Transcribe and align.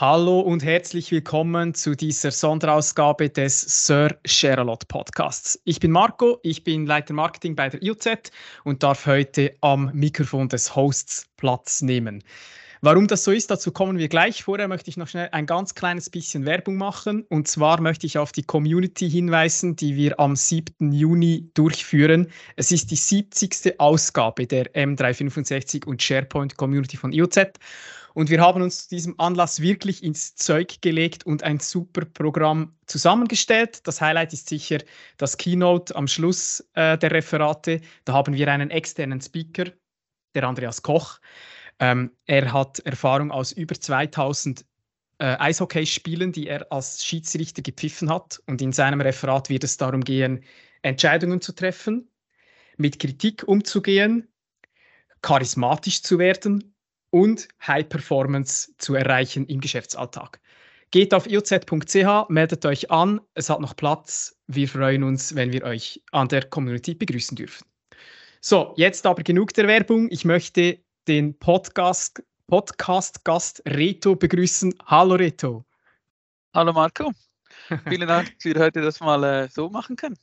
Hallo 0.00 0.40
und 0.40 0.64
herzlich 0.64 1.12
willkommen 1.12 1.74
zu 1.74 1.94
dieser 1.94 2.30
Sonderausgabe 2.30 3.28
des 3.28 3.84
Sir 3.84 4.16
Sherlock 4.24 4.88
Podcasts. 4.88 5.60
Ich 5.66 5.78
bin 5.78 5.90
Marco, 5.90 6.38
ich 6.42 6.64
bin 6.64 6.86
Leiter 6.86 7.12
Marketing 7.12 7.54
bei 7.54 7.68
der 7.68 7.82
IOZ 7.82 8.32
und 8.64 8.82
darf 8.82 9.04
heute 9.04 9.54
am 9.60 9.90
Mikrofon 9.92 10.48
des 10.48 10.74
Hosts 10.74 11.26
Platz 11.36 11.82
nehmen. 11.82 12.24
Warum 12.80 13.08
das 13.08 13.24
so 13.24 13.30
ist, 13.30 13.50
dazu 13.50 13.72
kommen 13.72 13.98
wir 13.98 14.08
gleich. 14.08 14.42
Vorher 14.42 14.68
möchte 14.68 14.88
ich 14.88 14.96
noch 14.96 15.06
schnell 15.06 15.28
ein 15.32 15.44
ganz 15.44 15.74
kleines 15.74 16.08
bisschen 16.08 16.46
Werbung 16.46 16.78
machen. 16.78 17.26
Und 17.28 17.46
zwar 17.46 17.82
möchte 17.82 18.06
ich 18.06 18.16
auf 18.16 18.32
die 18.32 18.42
Community 18.42 19.10
hinweisen, 19.10 19.76
die 19.76 19.96
wir 19.96 20.18
am 20.18 20.34
7. 20.34 20.92
Juni 20.92 21.50
durchführen. 21.52 22.28
Es 22.56 22.72
ist 22.72 22.90
die 22.90 22.96
70. 22.96 23.78
Ausgabe 23.78 24.46
der 24.46 24.72
M365 24.72 25.84
und 25.84 26.02
SharePoint 26.02 26.56
Community 26.56 26.96
von 26.96 27.12
IOZ. 27.12 27.50
Und 28.14 28.30
wir 28.30 28.40
haben 28.40 28.62
uns 28.62 28.84
zu 28.84 28.94
diesem 28.94 29.18
Anlass 29.18 29.60
wirklich 29.60 30.02
ins 30.02 30.34
Zeug 30.34 30.80
gelegt 30.80 31.24
und 31.26 31.42
ein 31.42 31.60
super 31.60 32.04
Programm 32.04 32.74
zusammengestellt. 32.86 33.86
Das 33.86 34.00
Highlight 34.00 34.32
ist 34.32 34.48
sicher 34.48 34.78
das 35.16 35.36
Keynote 35.36 35.94
am 35.94 36.08
Schluss 36.08 36.60
äh, 36.74 36.98
der 36.98 37.12
Referate. 37.12 37.80
Da 38.04 38.12
haben 38.12 38.34
wir 38.34 38.48
einen 38.48 38.70
externen 38.70 39.20
Speaker, 39.20 39.66
der 40.34 40.44
Andreas 40.44 40.82
Koch. 40.82 41.20
Ähm, 41.78 42.10
er 42.26 42.52
hat 42.52 42.80
Erfahrung 42.80 43.30
aus 43.30 43.52
über 43.52 43.74
2000 43.74 44.64
äh, 45.18 45.36
Eishockeyspielen, 45.38 46.32
die 46.32 46.48
er 46.48 46.70
als 46.72 47.04
Schiedsrichter 47.04 47.62
gepfiffen 47.62 48.10
hat. 48.10 48.42
Und 48.46 48.60
in 48.60 48.72
seinem 48.72 49.00
Referat 49.00 49.48
wird 49.50 49.64
es 49.64 49.76
darum 49.76 50.02
gehen, 50.02 50.44
Entscheidungen 50.82 51.40
zu 51.40 51.52
treffen, 51.52 52.10
mit 52.76 52.98
Kritik 52.98 53.46
umzugehen, 53.46 54.28
charismatisch 55.22 56.02
zu 56.02 56.18
werden 56.18 56.74
und 57.10 57.48
High 57.66 57.88
Performance 57.88 58.72
zu 58.78 58.94
erreichen 58.94 59.46
im 59.46 59.60
Geschäftsalltag. 59.60 60.40
Geht 60.90 61.14
auf 61.14 61.28
ioz.ch, 61.28 62.28
meldet 62.28 62.66
euch 62.66 62.90
an, 62.90 63.20
es 63.34 63.48
hat 63.48 63.60
noch 63.60 63.76
Platz. 63.76 64.36
Wir 64.48 64.68
freuen 64.68 65.04
uns, 65.04 65.34
wenn 65.36 65.52
wir 65.52 65.62
euch 65.62 66.02
an 66.10 66.28
der 66.28 66.44
Community 66.48 66.94
begrüßen 66.94 67.36
dürfen. 67.36 67.64
So, 68.40 68.74
jetzt 68.76 69.06
aber 69.06 69.22
genug 69.22 69.52
der 69.54 69.68
Werbung. 69.68 70.08
Ich 70.10 70.24
möchte 70.24 70.80
den 71.06 71.38
Podcast, 71.38 72.22
Podcast-Gast 72.48 73.62
Reto 73.66 74.16
begrüßen. 74.16 74.74
Hallo 74.86 75.14
Reto. 75.14 75.64
Hallo 76.54 76.72
Marco. 76.72 77.12
Vielen 77.88 78.08
Dank, 78.08 78.34
dass 78.34 78.44
wir 78.44 78.58
heute 78.58 78.80
das 78.80 78.98
mal 78.98 79.22
äh, 79.22 79.48
so 79.48 79.68
machen 79.68 79.94
können. 79.94 80.16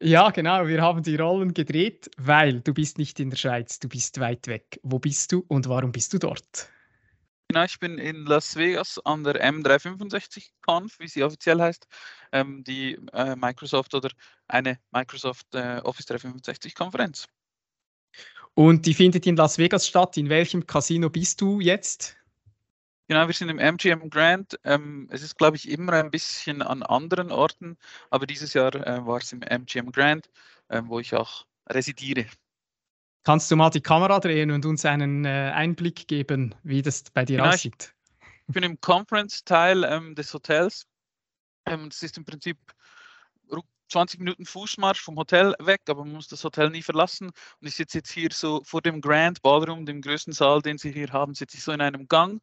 Ja, 0.00 0.30
genau. 0.30 0.66
Wir 0.66 0.80
haben 0.80 1.02
die 1.02 1.16
Rollen 1.16 1.54
gedreht, 1.54 2.08
weil 2.18 2.60
du 2.60 2.72
bist 2.72 2.98
nicht 2.98 3.18
in 3.18 3.30
der 3.30 3.36
Schweiz, 3.36 3.80
du 3.80 3.88
bist 3.88 4.20
weit 4.20 4.46
weg. 4.46 4.78
Wo 4.82 4.98
bist 5.00 5.32
du 5.32 5.44
und 5.48 5.68
warum 5.68 5.90
bist 5.90 6.12
du 6.12 6.18
dort? 6.18 6.70
Genau, 7.48 7.64
ich 7.64 7.80
bin 7.80 7.98
in 7.98 8.26
Las 8.26 8.56
Vegas 8.56 9.00
an 9.04 9.24
der 9.24 9.42
M365 9.42 10.50
Conf, 10.60 11.00
wie 11.00 11.08
sie 11.08 11.24
offiziell 11.24 11.60
heißt, 11.60 11.88
ähm, 12.32 12.62
die 12.62 12.98
äh, 13.12 13.34
Microsoft 13.36 13.94
oder 13.94 14.10
eine 14.46 14.78
Microsoft 14.92 15.54
äh, 15.54 15.80
Office 15.82 16.06
365 16.06 16.74
Konferenz. 16.74 17.26
Und 18.54 18.86
die 18.86 18.94
findet 18.94 19.26
in 19.26 19.36
Las 19.36 19.56
Vegas 19.56 19.88
statt. 19.88 20.16
In 20.16 20.28
welchem 20.28 20.66
Casino 20.66 21.08
bist 21.10 21.40
du 21.40 21.60
jetzt? 21.60 22.16
Genau, 23.08 23.26
wir 23.26 23.32
sind 23.32 23.48
im 23.48 23.58
MGM 23.58 24.10
Grand. 24.10 24.60
Ähm, 24.64 25.08
es 25.10 25.22
ist, 25.22 25.38
glaube 25.38 25.56
ich, 25.56 25.70
immer 25.70 25.94
ein 25.94 26.10
bisschen 26.10 26.60
an 26.60 26.82
anderen 26.82 27.32
Orten, 27.32 27.78
aber 28.10 28.26
dieses 28.26 28.52
Jahr 28.52 28.74
äh, 28.74 29.06
war 29.06 29.16
es 29.18 29.32
im 29.32 29.40
MGM 29.40 29.90
Grand, 29.92 30.28
äh, 30.68 30.82
wo 30.84 31.00
ich 31.00 31.14
auch 31.14 31.46
residiere. 31.70 32.26
Kannst 33.24 33.50
du 33.50 33.56
mal 33.56 33.70
die 33.70 33.80
Kamera 33.80 34.20
drehen 34.20 34.50
und 34.50 34.66
uns 34.66 34.84
einen 34.84 35.24
äh, 35.24 35.52
Einblick 35.54 36.06
geben, 36.06 36.54
wie 36.62 36.82
das 36.82 37.04
bei 37.04 37.24
dir 37.24 37.38
genau, 37.38 37.48
aussieht? 37.48 37.94
Ich 38.46 38.54
bin 38.54 38.62
im 38.62 38.78
Conference-Teil 38.78 39.84
ähm, 39.84 40.14
des 40.14 40.34
Hotels. 40.34 40.86
Ähm, 41.64 41.88
das 41.88 42.02
ist 42.02 42.18
im 42.18 42.26
Prinzip 42.26 42.58
20 43.90 44.20
Minuten 44.20 44.44
Fußmarsch 44.44 45.00
vom 45.00 45.16
Hotel 45.16 45.54
weg, 45.60 45.80
aber 45.88 46.04
man 46.04 46.12
muss 46.14 46.28
das 46.28 46.44
Hotel 46.44 46.68
nie 46.68 46.82
verlassen. 46.82 47.28
Und 47.28 47.66
ich 47.66 47.74
sitze 47.74 47.98
jetzt 47.98 48.10
hier 48.12 48.28
so 48.32 48.62
vor 48.64 48.82
dem 48.82 49.00
Grand 49.00 49.40
Ballroom, 49.40 49.86
dem 49.86 50.02
größten 50.02 50.34
Saal, 50.34 50.60
den 50.60 50.76
Sie 50.76 50.92
hier 50.92 51.08
haben, 51.10 51.34
sitze 51.34 51.56
ich 51.56 51.64
so 51.64 51.72
in 51.72 51.80
einem 51.80 52.06
Gang 52.06 52.42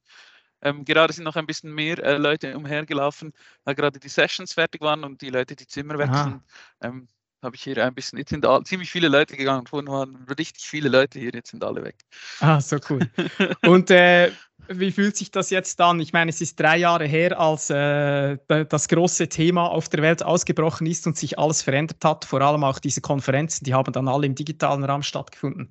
ähm, 0.61 0.85
gerade 0.85 1.13
sind 1.13 1.23
noch 1.23 1.35
ein 1.35 1.45
bisschen 1.45 1.73
mehr 1.73 1.99
äh, 1.99 2.17
Leute 2.17 2.57
umhergelaufen, 2.57 3.33
weil 3.63 3.75
gerade 3.75 3.99
die 3.99 4.09
Sessions 4.09 4.53
fertig 4.53 4.81
waren 4.81 5.03
und 5.03 5.21
die 5.21 5.29
Leute 5.29 5.55
die 5.55 5.67
Zimmer 5.67 5.97
wechseln. 5.97 6.41
Ähm, 6.81 7.07
habe 7.45 7.55
ich 7.55 7.63
hier 7.63 7.85
ein 7.85 7.93
bisschen, 7.93 8.17
jetzt 8.17 8.29
sind 8.29 8.45
all, 8.45 8.63
ziemlich 8.63 8.89
viele 8.89 9.07
Leute 9.07 9.37
gegangen, 9.37 9.67
vorhin 9.67 9.87
waren 9.87 10.25
richtig 10.37 10.65
viele 10.65 10.89
Leute 10.89 11.19
hier, 11.19 11.31
jetzt 11.31 11.51
sind 11.51 11.63
alle 11.63 11.83
weg. 11.83 11.95
Ah, 12.39 12.59
so 12.59 12.77
cool. 12.89 12.99
und 13.65 13.91
äh, 13.91 14.31
wie 14.67 14.91
fühlt 14.91 15.15
sich 15.15 15.31
das 15.31 15.51
jetzt 15.51 15.79
an? 15.79 15.99
Ich 15.99 16.11
meine, 16.11 16.29
es 16.29 16.41
ist 16.41 16.59
drei 16.59 16.77
Jahre 16.77 17.05
her, 17.05 17.39
als 17.39 17.69
äh, 17.69 18.37
das 18.47 18.87
große 18.87 19.29
Thema 19.29 19.67
auf 19.67 19.89
der 19.89 20.01
Welt 20.01 20.23
ausgebrochen 20.23 20.87
ist 20.87 21.05
und 21.05 21.17
sich 21.17 21.37
alles 21.37 21.61
verändert 21.61 22.03
hat. 22.03 22.25
Vor 22.25 22.41
allem 22.41 22.63
auch 22.63 22.79
diese 22.79 23.01
Konferenzen, 23.01 23.63
die 23.63 23.73
haben 23.73 23.93
dann 23.93 24.07
alle 24.07 24.25
im 24.25 24.35
digitalen 24.35 24.83
Raum 24.83 25.03
stattgefunden. 25.03 25.69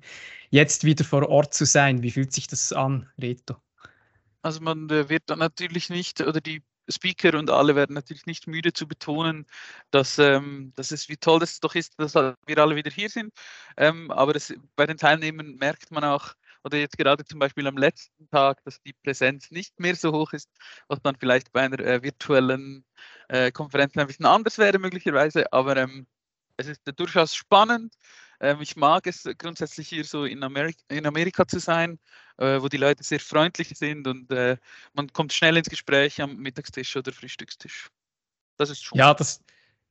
Jetzt 0.49 0.85
wieder 0.85 1.03
vor 1.03 1.27
Ort 1.27 1.53
zu 1.53 1.65
sein, 1.65 2.01
wie 2.03 2.11
fühlt 2.11 2.31
sich 2.31 2.47
das 2.47 2.71
an, 2.71 3.09
Reto? 3.21 3.55
Also 4.45 4.61
man 4.61 4.87
äh, 4.91 5.09
wird 5.09 5.23
dann 5.31 5.39
natürlich 5.39 5.89
nicht, 5.89 6.21
oder 6.21 6.39
die 6.39 6.63
Speaker 6.87 7.33
und 7.39 7.49
alle 7.49 7.75
werden 7.75 7.95
natürlich 7.95 8.27
nicht 8.27 8.45
müde 8.45 8.73
zu 8.73 8.87
betonen, 8.87 9.47
dass, 9.89 10.19
ähm, 10.19 10.71
dass 10.75 10.91
es 10.91 11.09
wie 11.09 11.17
toll 11.17 11.41
es 11.41 11.59
doch 11.59 11.73
ist, 11.73 11.99
dass 11.99 12.13
wir 12.13 12.57
alle 12.59 12.75
wieder 12.75 12.91
hier 12.91 13.09
sind. 13.09 13.33
Ähm, 13.75 14.11
aber 14.11 14.33
das, 14.33 14.53
bei 14.75 14.85
den 14.85 14.97
Teilnehmern 14.97 15.55
merkt 15.55 15.89
man 15.89 16.03
auch, 16.03 16.35
oder 16.63 16.77
jetzt 16.77 16.95
gerade 16.97 17.25
zum 17.25 17.39
Beispiel 17.39 17.65
am 17.65 17.77
letzten 17.77 18.29
Tag, 18.29 18.63
dass 18.65 18.79
die 18.83 18.93
Präsenz 18.93 19.49
nicht 19.49 19.79
mehr 19.79 19.95
so 19.95 20.11
hoch 20.11 20.31
ist, 20.33 20.49
was 20.89 21.01
dann 21.01 21.15
vielleicht 21.19 21.51
bei 21.51 21.61
einer 21.61 21.79
äh, 21.79 22.03
virtuellen 22.03 22.85
äh, 23.29 23.51
Konferenz 23.51 23.97
ein 23.97 24.05
bisschen 24.05 24.27
anders 24.27 24.59
wäre 24.59 24.77
möglicherweise. 24.77 25.51
Aber 25.53 25.75
ähm, 25.77 26.05
es 26.57 26.67
ist 26.67 26.81
durchaus 26.95 27.35
spannend. 27.35 27.95
Ähm, 28.39 28.61
ich 28.61 28.75
mag 28.75 29.07
es 29.07 29.27
grundsätzlich 29.37 29.89
hier 29.89 30.03
so 30.03 30.25
in, 30.25 30.43
Amerika, 30.43 30.79
in 30.89 31.05
Amerika 31.05 31.47
zu 31.47 31.59
sein, 31.59 31.99
äh, 32.37 32.61
wo 32.61 32.67
die 32.67 32.77
Leute 32.77 33.03
sehr 33.03 33.19
freundlich 33.19 33.69
sind 33.75 34.07
und 34.07 34.31
äh, 34.31 34.57
man 34.93 35.11
kommt 35.13 35.33
schnell 35.33 35.57
ins 35.57 35.69
Gespräch 35.69 36.21
am 36.21 36.35
Mittagstisch 36.37 36.95
oder 36.95 37.11
Frühstückstisch. 37.11 37.89
Das 38.57 38.69
ist 38.69 38.83
schon. 38.83 38.97
Ja, 38.97 39.13
das, 39.13 39.41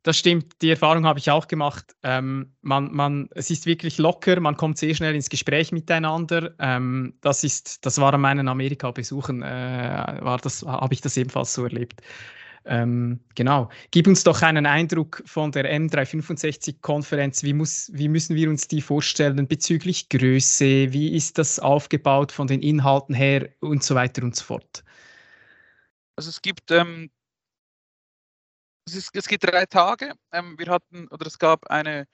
das 0.03 0.19
stimmt. 0.19 0.60
Die 0.60 0.71
Erfahrung 0.71 1.06
habe 1.06 1.19
ich 1.19 1.31
auch 1.31 1.49
gemacht. 1.49 1.97
Ähm, 2.03 2.55
man, 2.60 2.93
man, 2.93 3.28
es 3.34 3.50
ist 3.50 3.65
wirklich 3.65 3.99
locker, 3.99 4.38
man 4.38 4.56
kommt 4.56 4.78
sehr 4.78 4.94
schnell 4.94 5.15
ins 5.15 5.31
Gespräch 5.31 5.72
miteinander. 5.72 6.55
Ähm, 6.59 7.15
das, 7.22 7.43
ist, 7.43 7.84
das 7.87 7.99
war 7.99 8.12
an 8.12 8.21
meinen 8.21 8.49
Amerika-Besuchen, 8.49 9.43
äh, 9.43 9.47
habe 9.47 10.94
ich 10.94 11.00
das 11.00 11.16
ebenfalls 11.16 11.55
so 11.55 11.65
erlebt. 11.65 12.03
Ähm, 12.67 13.21
genau. 13.35 13.69
Gib 13.91 14.07
uns 14.07 14.25
doch 14.25 14.41
einen 14.43 14.67
Eindruck 14.67 15.23
von 15.27 15.53
der 15.53 15.71
M365-Konferenz. 15.71 17.43
Wie, 17.43 17.55
wie 17.55 18.09
müssen 18.09 18.37
wir 18.37 18.49
uns 18.49 18.69
die 18.69 18.81
vorstellen 18.81 19.47
bezüglich 19.47 20.09
Größe? 20.09 20.93
Wie 20.93 21.15
ist 21.15 21.39
das 21.39 21.59
aufgebaut 21.59 22.33
von 22.33 22.47
den 22.47 22.63
Inhalten 22.63 23.15
her 23.15 23.51
und 23.61 23.83
so 23.83 23.95
weiter 23.95 24.23
und 24.23 24.35
so 24.35 24.45
fort? 24.45 24.83
Also 26.17 26.31
es 26.31 26.41
gibt 26.41 26.71
ähm, 26.71 27.11
es, 28.87 28.97
ist, 28.97 29.11
es 29.15 29.29
gibt 29.29 29.45
drei 29.45 29.67
Tage. 29.67 30.13
Ähm, 30.33 30.55
wir 30.59 30.67
hatten 30.69 31.09
oder 31.09 31.27
es 31.27 31.39
gab 31.39 31.67
eine 31.71 32.07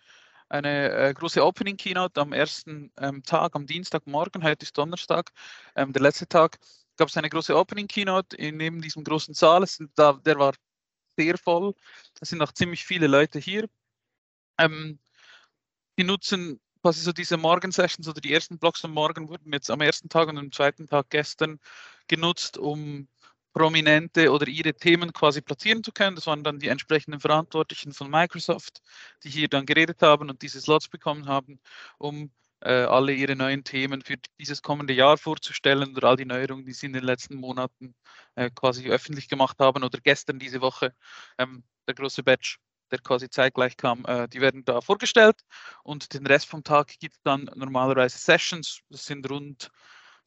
eine 0.50 0.90
äh, 0.90 1.14
große 1.14 1.44
Opening 1.44 1.76
Keynote 1.76 2.20
am 2.20 2.32
ersten 2.32 2.92
ähm, 2.98 3.22
Tag, 3.22 3.54
am 3.54 3.66
Dienstagmorgen, 3.66 4.42
heute 4.42 4.64
ist 4.64 4.76
Donnerstag, 4.76 5.30
ähm, 5.76 5.92
der 5.92 6.02
letzte 6.02 6.26
Tag 6.26 6.58
gab 7.00 7.08
es 7.08 7.16
eine 7.16 7.30
große 7.30 7.56
Opening 7.56 7.88
Keynote 7.88 8.36
in 8.36 8.58
neben 8.58 8.82
diesem 8.82 9.04
großen 9.04 9.32
Saal. 9.32 9.64
Da, 9.94 10.12
der 10.12 10.38
war 10.38 10.52
sehr 11.16 11.38
voll. 11.38 11.74
Es 12.20 12.28
sind 12.28 12.38
noch 12.38 12.52
ziemlich 12.52 12.84
viele 12.84 13.06
Leute 13.06 13.38
hier. 13.38 13.70
Ähm, 14.58 14.98
die 15.98 16.04
nutzen 16.04 16.60
quasi 16.82 17.00
so 17.00 17.12
diese 17.12 17.38
Morgen-Sessions 17.38 18.06
oder 18.06 18.20
die 18.20 18.34
ersten 18.34 18.58
Blocks 18.58 18.84
am 18.84 18.92
Morgen 18.92 19.30
wurden 19.30 19.50
jetzt 19.50 19.70
am 19.70 19.80
ersten 19.80 20.10
Tag 20.10 20.28
und 20.28 20.36
am 20.36 20.52
zweiten 20.52 20.86
Tag 20.88 21.08
gestern 21.08 21.58
genutzt, 22.06 22.58
um 22.58 23.08
Prominente 23.54 24.30
oder 24.30 24.46
ihre 24.46 24.74
Themen 24.74 25.14
quasi 25.14 25.40
platzieren 25.40 25.82
zu 25.82 25.92
können. 25.92 26.16
Das 26.16 26.26
waren 26.26 26.44
dann 26.44 26.58
die 26.58 26.68
entsprechenden 26.68 27.20
Verantwortlichen 27.20 27.94
von 27.94 28.10
Microsoft, 28.10 28.82
die 29.24 29.30
hier 29.30 29.48
dann 29.48 29.64
geredet 29.64 30.02
haben 30.02 30.28
und 30.28 30.42
diese 30.42 30.60
Slots 30.60 30.88
bekommen 30.88 31.28
haben, 31.28 31.60
um 31.96 32.30
alle 32.62 33.12
ihre 33.12 33.36
neuen 33.36 33.64
Themen 33.64 34.02
für 34.02 34.16
dieses 34.38 34.62
kommende 34.62 34.92
Jahr 34.92 35.16
vorzustellen 35.16 35.96
oder 35.96 36.08
all 36.08 36.16
die 36.16 36.26
Neuerungen, 36.26 36.66
die 36.66 36.72
sie 36.72 36.86
in 36.86 36.92
den 36.92 37.04
letzten 37.04 37.36
Monaten 37.36 37.94
äh, 38.34 38.50
quasi 38.50 38.88
öffentlich 38.88 39.28
gemacht 39.28 39.58
haben 39.60 39.82
oder 39.82 39.98
gestern 40.02 40.38
diese 40.38 40.60
Woche 40.60 40.94
ähm, 41.38 41.64
der 41.86 41.94
große 41.94 42.22
Batch, 42.22 42.58
der 42.90 42.98
quasi 42.98 43.30
zeitgleich 43.30 43.76
kam, 43.76 44.04
äh, 44.06 44.28
die 44.28 44.40
werden 44.40 44.64
da 44.64 44.80
vorgestellt 44.80 45.40
und 45.84 46.12
den 46.12 46.26
Rest 46.26 46.46
vom 46.46 46.64
Tag 46.64 46.88
gibt 46.98 47.14
es 47.14 47.22
dann 47.22 47.50
normalerweise 47.54 48.18
Sessions. 48.18 48.80
Das 48.90 49.06
sind 49.06 49.28
rund 49.30 49.70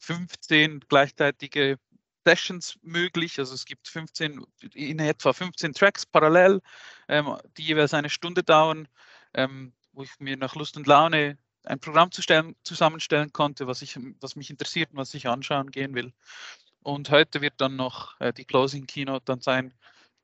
15 0.00 0.80
gleichzeitige 0.88 1.78
Sessions 2.26 2.78
möglich. 2.82 3.38
Also 3.38 3.54
es 3.54 3.64
gibt 3.64 3.88
15, 3.88 4.44
in 4.74 4.98
etwa 4.98 5.32
15 5.32 5.74
Tracks 5.74 6.06
parallel, 6.06 6.60
ähm, 7.08 7.36
die 7.56 7.64
jeweils 7.64 7.94
eine 7.94 8.10
Stunde 8.10 8.42
dauern, 8.42 8.88
ähm, 9.34 9.72
wo 9.92 10.02
ich 10.02 10.10
mir 10.18 10.36
nach 10.36 10.54
Lust 10.54 10.76
und 10.76 10.86
Laune 10.86 11.38
ein 11.64 11.80
Programm 11.80 12.10
zu 12.12 12.22
stellen, 12.22 12.54
zusammenstellen 12.62 13.32
konnte, 13.32 13.66
was, 13.66 13.82
ich, 13.82 13.98
was 14.20 14.36
mich 14.36 14.50
interessiert 14.50 14.90
und 14.92 14.98
was 14.98 15.14
ich 15.14 15.28
anschauen 15.28 15.70
gehen 15.70 15.94
will. 15.94 16.12
Und 16.82 17.10
heute 17.10 17.40
wird 17.40 17.54
dann 17.58 17.76
noch 17.76 18.20
äh, 18.20 18.32
die 18.32 18.44
Closing 18.44 18.86
Keynote 18.86 19.24
dann 19.24 19.40
sein, 19.40 19.72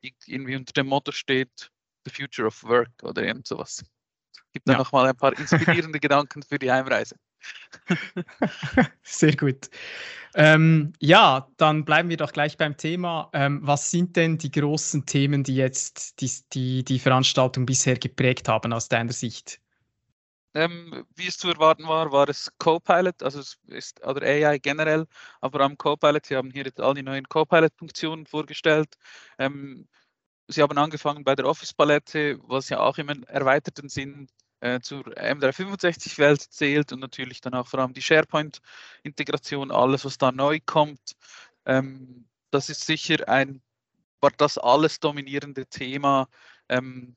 die 0.03 0.15
irgendwie 0.27 0.57
unter 0.57 0.73
dem 0.73 0.87
Motto 0.87 1.13
steht, 1.13 1.71
The 2.05 2.11
Future 2.11 2.49
of 2.49 2.63
Work 2.65 3.03
oder 3.03 3.23
irgend 3.23 3.47
sowas. 3.47 3.83
Gibt 4.53 4.69
dann 4.69 4.75
ja. 4.75 4.79
nochmal 4.79 5.07
ein 5.07 5.17
paar 5.17 5.37
inspirierende 5.39 6.01
Gedanken 6.01 6.43
für 6.43 6.59
die 6.59 6.71
Heimreise. 6.71 7.17
Sehr 9.03 9.37
gut. 9.37 9.71
Ähm, 10.35 10.93
ja, 11.01 11.49
dann 11.57 11.85
bleiben 11.85 12.09
wir 12.09 12.17
doch 12.17 12.33
gleich 12.33 12.57
beim 12.57 12.77
Thema. 12.77 13.31
Ähm, 13.33 13.61
was 13.63 13.91
sind 13.91 14.17
denn 14.17 14.39
die 14.39 14.51
großen 14.51 15.07
Themen, 15.07 15.43
die 15.43 15.57
jetzt 15.57 16.21
die, 16.21 16.31
die, 16.53 16.85
die 16.85 16.99
Veranstaltung 16.99 17.67
bisher 17.67 17.99
geprägt 17.99 18.49
haben 18.49 18.73
aus 18.73 18.89
deiner 18.89 19.13
Sicht? 19.13 19.61
Ähm, 20.55 21.07
wie 21.15 21.29
es 21.29 21.39
zu 21.39 21.49
erwarten 21.49 21.87
war, 21.87 22.11
war 22.13 22.29
es 22.29 22.51
Copilot, 22.59 23.23
also 23.23 23.39
es 23.41 23.59
ist 23.69 24.05
oder 24.05 24.23
AI 24.27 24.59
generell, 24.59 25.07
aber 25.41 25.61
am 25.61 25.79
Copilot. 25.79 26.27
Sie 26.27 26.37
haben 26.37 26.51
hier 26.51 26.65
jetzt 26.65 26.81
all 26.81 26.95
die 26.95 27.03
neuen 27.05 27.29
Copilot-Funktionen 27.29 28.27
vorgestellt. 28.27 28.97
Ähm, 29.39 29.89
Sie 30.49 30.63
haben 30.63 30.77
angefangen 30.79 31.23
bei 31.25 31.37
der 31.37 31.47
Office-Palette, 31.47 32.41
was 32.43 32.69
ja 32.71 32.81
auch 32.81 32.99
im 32.99 33.09
erweiterten 33.25 33.89
Sinn 33.89 34.29
äh, 34.61 34.81
zur 34.81 35.05
M365-Welt 35.05 36.43
zählt 36.43 36.93
und 36.93 37.01
natürlich 37.01 37.41
dann 37.41 37.55
auch 37.55 37.69
vor 37.69 37.81
allem 37.81 37.95
die 37.95 38.03
SharePoint-Integration, 38.03 39.71
alles, 39.71 40.05
was 40.05 40.19
da 40.19 40.33
neu 40.33 40.59
kommt. 40.67 41.13
Ähm, 41.67 42.29
das 42.51 42.69
ist 42.69 42.85
sicher 42.87 43.29
ein, 43.29 43.63
war 44.21 44.33
das 44.37 44.59
alles 44.59 45.01
dominierende 45.01 45.67
Thema 45.67 46.29
ähm, 46.69 47.15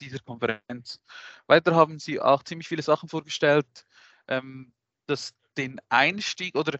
dieser 0.00 0.20
Konferenz. 0.20 1.00
Weiter 1.46 1.74
haben 1.74 1.98
sie 1.98 2.20
auch 2.20 2.42
ziemlich 2.42 2.68
viele 2.68 2.82
Sachen 2.82 3.08
vorgestellt, 3.08 3.86
ähm, 4.28 4.72
dass 5.06 5.34
den 5.56 5.80
Einstieg 5.88 6.54
oder 6.54 6.78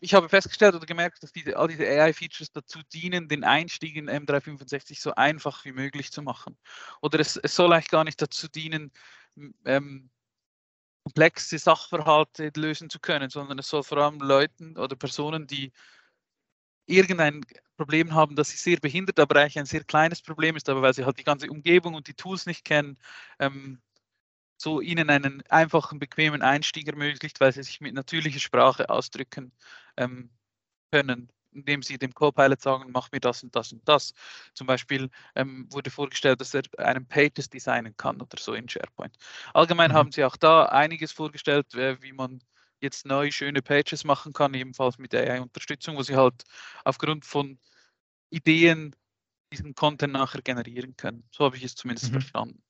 ich 0.00 0.14
habe 0.14 0.28
festgestellt 0.28 0.74
oder 0.74 0.86
gemerkt, 0.86 1.22
dass 1.22 1.32
diese, 1.32 1.56
all 1.56 1.68
diese 1.68 1.84
AI-Features 1.84 2.50
dazu 2.50 2.80
dienen, 2.94 3.28
den 3.28 3.44
Einstieg 3.44 3.96
in 3.96 4.08
M365 4.08 5.00
so 5.00 5.14
einfach 5.14 5.64
wie 5.64 5.72
möglich 5.72 6.10
zu 6.12 6.22
machen. 6.22 6.56
Oder 7.02 7.20
es, 7.20 7.36
es 7.36 7.54
soll 7.54 7.72
eigentlich 7.72 7.90
gar 7.90 8.04
nicht 8.04 8.20
dazu 8.22 8.48
dienen, 8.48 8.90
ähm, 9.66 10.10
komplexe 11.04 11.58
Sachverhalte 11.58 12.50
lösen 12.56 12.90
zu 12.90 12.98
können, 12.98 13.30
sondern 13.30 13.58
es 13.58 13.68
soll 13.68 13.84
vor 13.84 13.98
allem 13.98 14.18
Leuten 14.18 14.76
oder 14.76 14.96
Personen, 14.96 15.46
die 15.46 15.72
irgendein 16.86 17.44
Problem 17.76 18.14
haben, 18.14 18.36
das 18.36 18.50
sie 18.50 18.56
sehr 18.56 18.78
behindert, 18.78 19.20
aber 19.20 19.40
eigentlich 19.40 19.58
ein 19.58 19.66
sehr 19.66 19.84
kleines 19.84 20.22
Problem 20.22 20.56
ist, 20.56 20.68
aber 20.68 20.82
weil 20.82 20.94
sie 20.94 21.04
halt 21.04 21.18
die 21.18 21.24
ganze 21.24 21.50
Umgebung 21.50 21.94
und 21.94 22.08
die 22.08 22.14
Tools 22.14 22.46
nicht 22.46 22.64
kennen, 22.64 22.98
ähm, 23.38 23.80
so 24.56 24.80
ihnen 24.80 25.10
einen 25.10 25.42
einfachen, 25.50 25.98
bequemen 25.98 26.42
Einstieg 26.42 26.88
ermöglicht, 26.88 27.40
weil 27.40 27.52
sie 27.52 27.62
sich 27.62 27.80
mit 27.80 27.94
natürlicher 27.94 28.40
Sprache 28.40 28.88
ausdrücken 28.88 29.52
ähm, 29.96 30.30
können, 30.90 31.30
indem 31.52 31.82
sie 31.82 31.98
dem 31.98 32.14
Copilot 32.14 32.60
sagen, 32.62 32.90
mach 32.92 33.10
mir 33.12 33.20
das 33.20 33.42
und 33.42 33.54
das 33.54 33.72
und 33.72 33.86
das. 33.88 34.14
Zum 34.54 34.66
Beispiel 34.66 35.10
ähm, 35.34 35.66
wurde 35.70 35.90
vorgestellt, 35.90 36.40
dass 36.40 36.54
er 36.54 36.62
einen 36.78 37.06
Pages 37.06 37.50
designen 37.50 37.96
kann 37.96 38.20
oder 38.20 38.38
so 38.38 38.54
in 38.54 38.68
SharePoint. 38.68 39.16
Allgemein 39.54 39.90
mhm. 39.90 39.94
haben 39.96 40.12
sie 40.12 40.24
auch 40.24 40.36
da 40.36 40.66
einiges 40.66 41.12
vorgestellt, 41.12 41.74
äh, 41.74 42.00
wie 42.02 42.12
man 42.12 42.40
jetzt 42.80 43.06
neu 43.06 43.30
schöne 43.30 43.62
Pages 43.62 44.04
machen 44.04 44.32
kann, 44.32 44.54
ebenfalls 44.54 44.98
mit 44.98 45.14
AI-Unterstützung, 45.14 45.96
wo 45.96 46.02
sie 46.02 46.16
halt 46.16 46.44
aufgrund 46.84 47.24
von 47.24 47.58
Ideen 48.30 48.94
diesen 49.52 49.74
Content 49.74 50.12
nachher 50.12 50.42
generieren 50.42 50.96
können. 50.96 51.24
So 51.30 51.44
habe 51.44 51.56
ich 51.56 51.64
es 51.64 51.74
zumindest 51.74 52.08
mhm. 52.08 52.12
verstanden. 52.12 52.62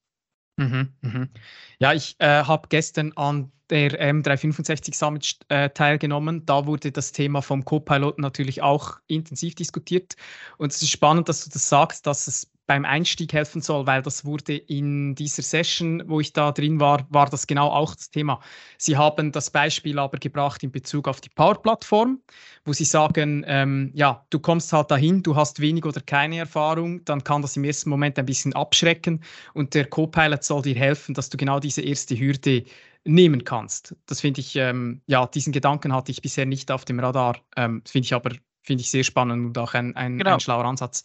Mhm, 0.57 0.95
mhm. 1.03 1.31
Ja, 1.79 1.93
ich 1.93 2.17
äh, 2.19 2.45
habe 2.45 2.69
gestern 2.69 3.13
an 3.13 3.53
der 3.69 3.91
M365 4.01 4.95
Summit 4.95 5.39
äh, 5.49 5.71
teilgenommen. 5.71 6.47
Da 6.47 6.67
wurde 6.67 6.93
das 6.93 7.13
Thema 7.13 7.43
vom 7.43 7.65
Co-Pilot 7.65 8.19
natürlich 8.19 8.63
auch 8.63 8.99
intensiv 9.07 9.55
diskutiert. 9.55 10.17
Und 10.57 10.73
es 10.73 10.81
ist 10.81 10.91
spannend, 10.91 11.29
dass 11.29 11.45
du 11.45 11.51
das 11.51 11.69
sagst, 11.69 12.07
dass 12.07 12.27
es 12.27 12.51
beim 12.67 12.85
Einstieg 12.85 13.33
helfen 13.33 13.61
soll, 13.61 13.87
weil 13.87 14.03
das 14.03 14.25
wurde 14.25 14.57
in 14.57 15.15
dieser 15.15 15.43
Session, 15.43 16.03
wo 16.07 16.21
ich 16.21 16.33
da 16.33 16.53
drin 16.53 16.81
war, 16.81 17.07
war 17.11 17.29
das 17.29 17.47
genau 17.47 17.69
auch 17.69 17.95
das 17.95 18.11
Thema. 18.11 18.41
Sie 18.79 18.97
haben 18.97 19.33
das 19.33 19.51
Beispiel 19.51 19.99
aber 19.99 20.19
gebracht 20.19 20.63
in 20.63 20.73
Bezug 20.73 21.09
auf 21.09 21.21
die 21.21 21.29
Power-Plattform, 21.29 22.21
wo 22.65 22.73
Sie 22.73 22.85
sagen, 22.85 23.45
ähm, 23.47 23.91
ja, 23.95 24.25
du 24.31 24.39
kommst 24.39 24.73
halt 24.73 24.91
dahin, 24.91 25.23
du 25.23 25.37
hast 25.37 25.61
wenig 25.61 25.85
oder 25.85 26.01
keine 26.01 26.39
Erfahrung, 26.39 27.05
dann 27.05 27.23
kann 27.23 27.43
das 27.43 27.57
im 27.57 27.65
ersten 27.65 27.91
Moment 27.91 28.19
ein 28.19 28.27
bisschen 28.27 28.53
abschrecken 28.55 29.23
und 29.55 29.75
der 29.75 29.87
Co-Pilot 29.87 30.43
soll 30.43 30.63
dir 30.63 30.75
helfen, 30.75 31.15
dass 31.15 31.31
du 31.31 31.37
genau 31.37 31.61
diese 31.61 31.83
erste 31.83 32.19
Hürde 32.19 32.65
nehmen 33.05 33.45
kannst. 33.45 33.95
Das 34.07 34.21
finde 34.21 34.41
ich, 34.41 34.57
ähm, 34.57 35.01
ja, 35.07 35.27
diesen 35.27 35.53
Gedanken 35.53 35.93
hatte 35.93 36.11
ich 36.11 36.21
bisher 36.21 36.47
nicht 36.47 36.71
auf 36.73 36.85
dem 36.85 36.99
Radar, 36.99 37.39
ähm, 37.57 37.83
finde 37.87 38.07
ich 38.07 38.15
aber 38.15 38.33
finde 38.67 38.83
ich 38.83 38.91
sehr 38.91 39.05
spannend 39.05 39.47
und 39.47 39.59
auch 39.59 39.75
ein, 39.75 39.95
ein, 39.95 40.19
genau. 40.19 40.35
ein 40.35 40.41
schlauer 40.41 40.65
Ansatz. 40.65 41.05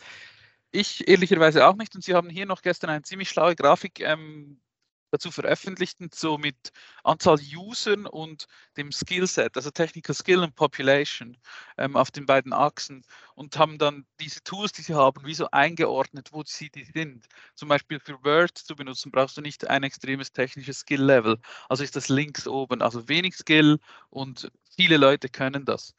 Ich 0.71 1.07
ehrlicherweise 1.07 1.67
auch 1.67 1.75
nicht. 1.75 1.95
Und 1.95 2.03
Sie 2.03 2.13
haben 2.13 2.29
hier 2.29 2.45
noch 2.45 2.61
gestern 2.61 2.89
eine 2.89 3.03
ziemlich 3.03 3.29
schlaue 3.29 3.55
Grafik 3.55 3.99
ähm, 3.99 4.61
dazu 5.11 5.29
veröffentlicht, 5.31 5.97
so 6.15 6.37
mit 6.37 6.71
Anzahl 7.03 7.37
Usern 7.55 8.05
und 8.05 8.47
dem 8.77 8.91
Skillset, 8.91 9.55
also 9.57 9.69
Technical 9.69 10.15
Skill 10.15 10.39
und 10.39 10.55
Population 10.55 11.37
ähm, 11.77 11.97
auf 11.97 12.11
den 12.11 12.25
beiden 12.25 12.53
Achsen 12.53 13.03
und 13.35 13.57
haben 13.57 13.77
dann 13.77 14.05
diese 14.19 14.41
Tools, 14.43 14.71
die 14.71 14.81
sie 14.81 14.95
haben, 14.95 15.25
wie 15.25 15.33
so 15.33 15.49
eingeordnet, 15.51 16.29
wo 16.31 16.43
sie 16.45 16.69
die 16.69 16.85
sind. 16.85 17.27
Zum 17.55 17.67
Beispiel 17.67 17.99
für 17.99 18.23
Word 18.23 18.57
zu 18.57 18.75
benutzen, 18.75 19.11
brauchst 19.11 19.37
du 19.37 19.41
nicht 19.41 19.67
ein 19.67 19.83
extremes 19.83 20.31
technisches 20.31 20.79
Skill-Level. 20.79 21.37
Also 21.67 21.83
ist 21.83 21.95
das 21.97 22.07
links 22.09 22.47
oben, 22.47 22.81
also 22.81 23.09
wenig 23.09 23.35
Skill 23.35 23.79
und 24.09 24.49
viele 24.75 24.97
Leute 24.97 25.27
können 25.29 25.65
das. 25.65 25.93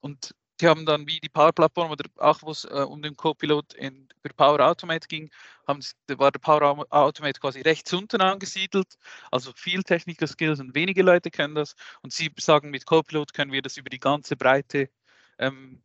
Und 0.00 0.34
die 0.60 0.68
haben 0.68 0.86
dann 0.86 1.06
wie 1.06 1.20
die 1.20 1.28
Power-Plattform 1.28 1.90
oder 1.90 2.04
auch 2.16 2.42
wo 2.42 2.50
es 2.50 2.64
äh, 2.64 2.84
um 2.88 3.02
den 3.02 3.16
Co-Pilot 3.16 3.74
für 3.74 4.34
Power 4.34 4.60
Automate 4.60 5.08
ging, 5.08 5.30
haben, 5.66 5.80
war 6.16 6.30
der 6.30 6.38
Power 6.38 6.86
Automate 6.90 7.40
quasi 7.40 7.60
rechts 7.60 7.92
unten 7.92 8.20
angesiedelt. 8.20 8.94
Also 9.30 9.52
viel 9.54 9.82
Technical 9.82 10.28
Skills 10.28 10.60
und 10.60 10.74
wenige 10.74 11.02
Leute 11.02 11.30
können 11.30 11.54
das. 11.54 11.74
Und 12.02 12.12
sie 12.12 12.30
sagen, 12.38 12.70
mit 12.70 12.86
Co-Pilot 12.86 13.34
können 13.34 13.52
wir 13.52 13.62
das 13.62 13.76
über 13.76 13.90
die 13.90 13.98
ganze 13.98 14.36
Breite 14.36 14.90
ähm, 15.38 15.82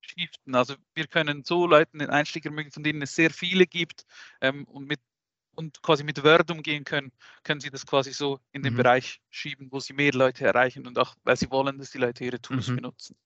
shiften. 0.00 0.54
Also 0.54 0.74
wir 0.94 1.06
können 1.06 1.44
so 1.44 1.66
Leuten 1.66 2.00
den 2.00 2.10
Einstieg 2.10 2.44
ermöglichen, 2.44 2.72
von 2.72 2.84
denen 2.84 3.02
es 3.02 3.14
sehr 3.14 3.30
viele 3.30 3.66
gibt 3.66 4.04
ähm, 4.40 4.64
und 4.64 4.86
mit 4.86 5.00
und 5.56 5.82
quasi 5.82 6.04
mit 6.04 6.22
Word 6.24 6.50
umgehen 6.50 6.84
können, 6.84 7.12
können 7.42 7.60
sie 7.60 7.70
das 7.70 7.84
quasi 7.84 8.12
so 8.12 8.40
in 8.52 8.62
den 8.62 8.74
mhm. 8.74 8.78
Bereich 8.78 9.20
schieben, 9.30 9.68
wo 9.70 9.80
sie 9.80 9.92
mehr 9.92 10.12
Leute 10.12 10.46
erreichen 10.46 10.86
und 10.86 10.98
auch, 10.98 11.14
weil 11.24 11.36
sie 11.36 11.50
wollen, 11.50 11.76
dass 11.76 11.90
die 11.90 11.98
Leute 11.98 12.24
ihre 12.24 12.40
Tools 12.40 12.68
mhm. 12.68 12.76
benutzen. 12.76 13.16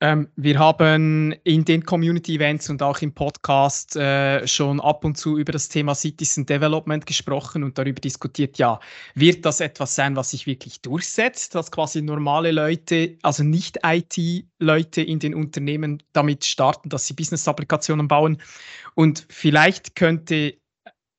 Ähm, 0.00 0.28
wir 0.36 0.58
haben 0.58 1.32
in 1.44 1.64
den 1.64 1.82
Community-Events 1.82 2.68
und 2.68 2.82
auch 2.82 3.00
im 3.00 3.14
Podcast 3.14 3.96
äh, 3.96 4.46
schon 4.46 4.78
ab 4.78 5.06
und 5.06 5.16
zu 5.16 5.38
über 5.38 5.52
das 5.52 5.70
Thema 5.70 5.94
Citizen 5.94 6.44
Development 6.44 7.06
gesprochen 7.06 7.64
und 7.64 7.78
darüber 7.78 8.00
diskutiert, 8.00 8.58
ja, 8.58 8.78
wird 9.14 9.46
das 9.46 9.60
etwas 9.60 9.94
sein, 9.94 10.14
was 10.14 10.32
sich 10.32 10.46
wirklich 10.46 10.82
durchsetzt, 10.82 11.54
dass 11.54 11.70
quasi 11.70 12.02
normale 12.02 12.52
Leute, 12.52 13.16
also 13.22 13.42
nicht 13.42 13.78
IT-Leute 13.86 15.00
in 15.00 15.18
den 15.18 15.34
Unternehmen 15.34 16.02
damit 16.12 16.44
starten, 16.44 16.90
dass 16.90 17.06
sie 17.06 17.14
Business-Applikationen 17.14 18.06
bauen. 18.06 18.42
Und 18.94 19.26
vielleicht 19.30 19.96
könnte 19.96 20.58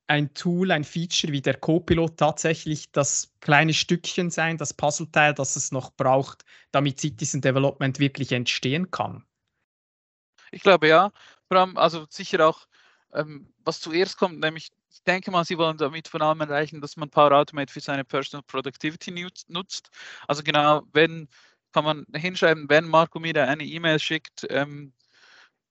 ein 0.08 0.32
Tool, 0.34 0.70
ein 0.70 0.84
Feature 0.84 1.32
wie 1.32 1.42
der 1.42 1.54
Copilot 1.54 2.16
tatsächlich 2.16 2.90
das 2.92 3.34
kleine 3.40 3.74
Stückchen 3.74 4.30
sein, 4.30 4.56
das 4.56 4.74
Puzzleteil, 4.74 5.34
das 5.34 5.56
es 5.56 5.70
noch 5.70 5.92
braucht, 5.92 6.44
damit 6.72 6.98
Citizen 7.00 7.40
Development 7.40 7.98
wirklich 7.98 8.32
entstehen 8.32 8.90
kann? 8.90 9.24
Ich 10.50 10.62
glaube 10.62 10.88
ja. 10.88 11.12
Vor 11.48 11.78
also 11.78 12.06
sicher 12.10 12.46
auch, 12.46 12.66
ähm, 13.12 13.52
was 13.64 13.80
zuerst 13.80 14.18
kommt, 14.18 14.40
nämlich 14.40 14.70
ich 14.90 15.02
denke 15.04 15.30
mal, 15.30 15.44
Sie 15.44 15.58
wollen 15.58 15.76
damit 15.76 16.08
vor 16.08 16.20
allem 16.20 16.40
erreichen, 16.40 16.80
dass 16.80 16.96
man 16.96 17.10
Power 17.10 17.32
Automate 17.32 17.72
für 17.72 17.80
seine 17.80 18.04
Personal 18.04 18.42
Productivity 18.46 19.10
nutzt. 19.48 19.90
Also 20.26 20.42
genau, 20.42 20.82
wenn 20.92 21.28
kann 21.72 21.84
man 21.84 22.06
hinschreiben, 22.14 22.68
wenn 22.68 22.88
Marco 22.88 23.20
mir 23.20 23.32
da 23.34 23.44
eine 23.44 23.64
E-Mail 23.64 23.98
schickt, 23.98 24.46
ähm, 24.50 24.92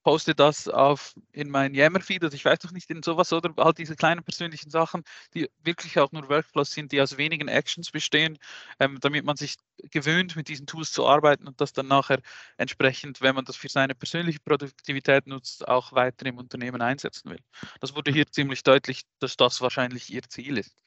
poste 0.08 0.34
das 0.34 0.70
auf 0.70 1.16
in 1.34 1.50
mein 1.50 1.74
Yammer-Feed, 1.74 2.24
also 2.24 2.34
ich 2.34 2.46
weiß 2.46 2.60
doch 2.60 2.72
nicht 2.72 2.90
in 2.90 3.04
sowas 3.04 3.34
oder 3.34 3.54
halt 3.58 3.78
diese 3.78 3.98
kleinen 3.98 4.24
persönlichen 4.24 4.70
Sachen, 4.70 5.04
die 5.34 5.50
wirklich 5.66 6.00
auch 6.00 6.14
nur 6.14 6.30
Workflows 6.30 6.72
sind, 6.72 6.94
die 6.94 7.02
aus 7.02 7.18
wenigen 7.18 7.50
Actions 7.50 7.92
bestehen, 7.92 8.38
ähm, 8.80 9.00
damit 9.02 9.26
man 9.26 9.36
sich 9.36 9.58
gewöhnt, 9.92 10.38
mit 10.38 10.48
diesen 10.48 10.66
Tools 10.66 10.94
zu 10.94 11.06
arbeiten 11.06 11.46
und 11.46 11.60
das 11.60 11.74
dann 11.74 11.88
nachher 11.88 12.22
entsprechend, 12.56 13.20
wenn 13.20 13.36
man 13.36 13.44
das 13.44 13.58
für 13.58 13.68
seine 13.68 13.96
persönliche 13.96 14.40
Produktivität 14.40 15.28
nutzt, 15.28 15.68
auch 15.68 15.92
weiter 15.92 16.26
im 16.26 16.38
Unternehmen 16.38 16.82
einsetzen 16.82 17.30
will. 17.30 17.42
Das 17.82 17.94
wurde 17.94 18.10
hier 18.10 18.28
ziemlich 18.28 18.64
deutlich, 18.64 19.02
dass 19.20 19.36
das 19.36 19.60
wahrscheinlich 19.60 20.10
ihr 20.10 20.22
Ziel 20.30 20.58
ist. 20.58 20.82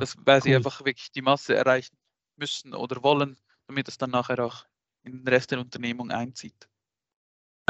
Das, 0.00 0.16
weil 0.24 0.38
cool. 0.38 0.42
sie 0.44 0.56
einfach 0.56 0.82
wirklich 0.86 1.12
die 1.12 1.20
Masse 1.20 1.54
erreichen 1.54 1.98
müssen 2.36 2.72
oder 2.72 3.02
wollen, 3.02 3.36
damit 3.66 3.88
es 3.88 3.98
dann 3.98 4.08
nachher 4.08 4.42
auch 4.42 4.64
in 5.02 5.18
den 5.18 5.28
Rest 5.28 5.50
der 5.50 5.60
Unternehmung 5.60 6.10
einzieht. 6.10 6.66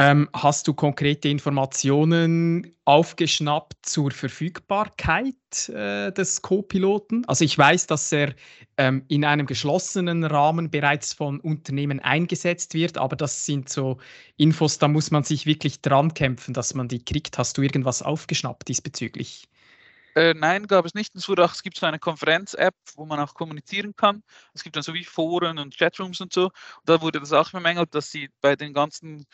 Ähm, 0.00 0.28
hast 0.32 0.68
du 0.68 0.74
konkrete 0.74 1.28
Informationen 1.28 2.72
aufgeschnappt 2.84 3.74
zur 3.82 4.12
Verfügbarkeit 4.12 5.34
äh, 5.70 6.12
des 6.12 6.40
Co-Piloten? 6.40 7.24
Also 7.26 7.44
ich 7.44 7.58
weiß, 7.58 7.88
dass 7.88 8.12
er 8.12 8.32
ähm, 8.76 9.04
in 9.08 9.24
einem 9.24 9.46
geschlossenen 9.46 10.22
Rahmen 10.22 10.70
bereits 10.70 11.14
von 11.14 11.40
Unternehmen 11.40 11.98
eingesetzt 11.98 12.74
wird, 12.74 12.96
aber 12.96 13.16
das 13.16 13.44
sind 13.44 13.68
so 13.70 13.98
Infos, 14.36 14.78
da 14.78 14.86
muss 14.86 15.10
man 15.10 15.24
sich 15.24 15.46
wirklich 15.46 15.82
dran 15.82 16.14
kämpfen, 16.14 16.54
dass 16.54 16.74
man 16.74 16.86
die 16.86 17.04
kriegt. 17.04 17.36
Hast 17.36 17.58
du 17.58 17.62
irgendwas 17.62 18.00
aufgeschnappt 18.00 18.68
diesbezüglich? 18.68 19.48
Äh, 20.14 20.34
nein, 20.34 20.68
gab 20.68 20.84
es 20.84 20.94
nicht. 20.94 21.16
Es, 21.16 21.28
wurde 21.28 21.44
auch, 21.44 21.52
es 21.52 21.64
gibt 21.64 21.76
so 21.76 21.86
eine 21.86 21.98
Konferenz-App, 21.98 22.74
wo 22.94 23.04
man 23.04 23.18
auch 23.18 23.34
kommunizieren 23.34 23.96
kann. 23.96 24.22
Es 24.54 24.62
gibt 24.62 24.76
dann 24.76 24.84
so 24.84 24.94
wie 24.94 25.04
Foren 25.04 25.58
und 25.58 25.76
Chatrooms 25.76 26.20
und 26.20 26.32
so. 26.32 26.44
Und 26.44 26.52
da 26.84 27.00
wurde 27.00 27.18
das 27.18 27.32
auch 27.32 27.50
bemängelt, 27.50 27.94
dass 27.96 28.12
sie 28.12 28.30
bei 28.40 28.54
den 28.54 28.72
ganzen 28.72 29.26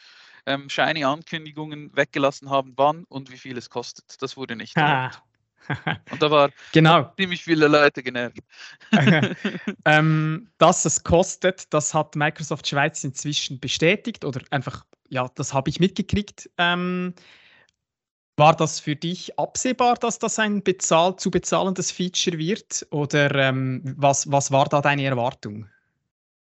ähm, 0.46 0.68
shiny 0.68 1.04
Ankündigungen 1.04 1.94
weggelassen 1.96 2.50
haben, 2.50 2.72
wann 2.76 3.04
und 3.04 3.30
wie 3.30 3.38
viel 3.38 3.56
es 3.56 3.70
kostet. 3.70 4.20
Das 4.20 4.36
wurde 4.36 4.56
nicht. 4.56 4.76
Und 6.10 6.20
da 6.20 6.30
war 6.30 6.50
genau. 6.72 7.10
ziemlich 7.16 7.42
viele 7.42 7.68
Leute 7.68 8.02
genervt. 8.02 8.38
ähm, 9.86 10.50
dass 10.58 10.84
es 10.84 11.02
kostet, 11.02 11.72
das 11.72 11.94
hat 11.94 12.16
Microsoft 12.16 12.68
Schweiz 12.68 13.02
inzwischen 13.02 13.58
bestätigt 13.60 14.26
oder 14.26 14.42
einfach, 14.50 14.84
ja, 15.08 15.26
das 15.34 15.54
habe 15.54 15.70
ich 15.70 15.80
mitgekriegt. 15.80 16.50
Ähm, 16.58 17.14
war 18.36 18.54
das 18.54 18.80
für 18.80 18.96
dich 18.96 19.38
absehbar, 19.38 19.94
dass 19.94 20.18
das 20.18 20.38
ein 20.38 20.62
bezahl 20.62 21.16
zu 21.16 21.30
bezahlendes 21.30 21.92
Feature 21.92 22.36
wird? 22.36 22.86
Oder 22.90 23.32
ähm, 23.34 23.80
was, 23.96 24.30
was 24.30 24.50
war 24.50 24.66
da 24.66 24.80
deine 24.80 25.04
Erwartung? 25.04 25.68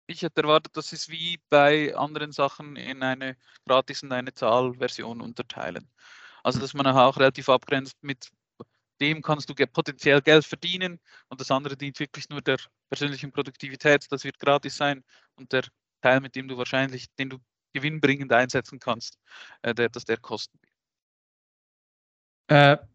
Ich 0.07 0.23
hätte 0.23 0.43
erwartet, 0.43 0.77
dass 0.77 0.91
sie 0.91 0.97
es 0.97 1.09
wie 1.09 1.41
bei 1.49 1.95
anderen 1.95 2.33
Sachen 2.33 2.77
in 2.77 3.03
eine 3.03 3.37
Gratis- 3.67 4.03
und 4.03 4.13
eine 4.13 4.35
Zahlversion 4.35 5.21
unterteilen. 5.21 5.89
Also 6.43 6.61
dass 6.61 6.75
man 6.75 6.87
auch 6.87 7.17
relativ 7.19 7.49
abgrenzt 7.49 7.97
mit 8.03 8.31
dem 9.01 9.21
kannst 9.21 9.49
du 9.49 9.55
potenziell 9.55 10.21
Geld 10.21 10.45
verdienen 10.45 11.01
und 11.29 11.41
das 11.41 11.51
andere 11.51 11.77
dient 11.77 11.99
wirklich 11.99 12.29
nur 12.29 12.41
der 12.41 12.59
persönlichen 12.89 13.33
Produktivität. 13.33 14.07
Das 14.11 14.23
wird 14.23 14.39
gratis 14.39 14.77
sein 14.77 15.03
und 15.35 15.53
der 15.53 15.65
Teil, 16.03 16.21
mit 16.21 16.37
dem 16.37 16.47
du 16.47 16.57
wahrscheinlich, 16.57 17.07
den 17.19 17.31
du 17.31 17.39
gewinnbringend 17.73 18.33
einsetzen 18.33 18.79
kannst, 18.79 19.19
äh, 19.63 19.75
der, 19.75 19.89
dass 19.89 20.05
der 20.05 20.19
kosten 20.19 20.59
wird. 22.49 22.81
Äh, 22.81 22.92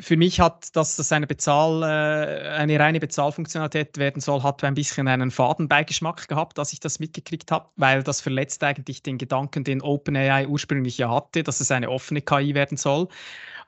für 0.00 0.16
mich 0.16 0.40
hat, 0.40 0.74
dass 0.76 0.96
das 0.96 1.12
eine 1.12 1.26
Bezahl, 1.26 1.82
äh, 1.82 2.48
eine 2.50 2.78
reine 2.78 3.00
Bezahlfunktionalität 3.00 3.98
werden 3.98 4.20
soll, 4.20 4.42
hat 4.42 4.64
ein 4.64 4.74
bisschen 4.74 5.08
einen 5.08 5.30
Fadenbeigeschmack 5.30 6.28
gehabt, 6.28 6.58
als 6.58 6.72
ich 6.72 6.80
das 6.80 6.98
mitgekriegt 6.98 7.50
habe, 7.50 7.68
weil 7.76 8.02
das 8.02 8.20
verletzt 8.20 8.62
eigentlich 8.64 9.02
den 9.02 9.18
Gedanken, 9.18 9.64
den 9.64 9.82
OpenAI 9.82 10.46
ursprünglich 10.46 10.98
ja 10.98 11.10
hatte, 11.10 11.42
dass 11.42 11.60
es 11.60 11.70
eine 11.70 11.90
offene 11.90 12.22
KI 12.22 12.54
werden 12.54 12.76
soll. 12.76 13.08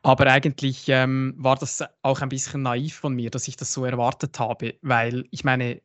Aber 0.02 0.26
eigentlich 0.28 0.88
ähm, 0.88 1.34
war 1.36 1.56
das 1.56 1.84
auch 2.02 2.22
ein 2.22 2.30
bisschen 2.30 2.62
naiv 2.62 2.96
von 2.96 3.14
mir, 3.14 3.30
dass 3.30 3.48
ich 3.48 3.56
das 3.56 3.72
so 3.72 3.84
erwartet 3.84 4.38
habe, 4.38 4.74
weil 4.82 5.26
ich 5.30 5.44
meine, 5.44 5.82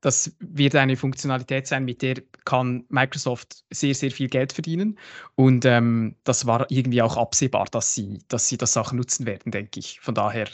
das 0.00 0.34
wird 0.38 0.74
eine 0.74 0.96
Funktionalität 0.96 1.66
sein, 1.66 1.84
mit 1.84 2.02
der 2.02 2.22
kann 2.44 2.84
Microsoft 2.88 3.64
sehr, 3.70 3.94
sehr 3.94 4.10
viel 4.10 4.28
Geld 4.28 4.52
verdienen. 4.52 4.98
Und 5.34 5.64
ähm, 5.64 6.16
das 6.24 6.46
war 6.46 6.70
irgendwie 6.70 7.02
auch 7.02 7.16
absehbar, 7.16 7.66
dass 7.70 7.94
sie, 7.94 8.20
dass 8.28 8.48
sie 8.48 8.56
das 8.56 8.76
auch 8.76 8.92
nutzen 8.92 9.26
werden, 9.26 9.52
denke 9.52 9.80
ich. 9.80 10.00
Von 10.00 10.14
daher, 10.14 10.48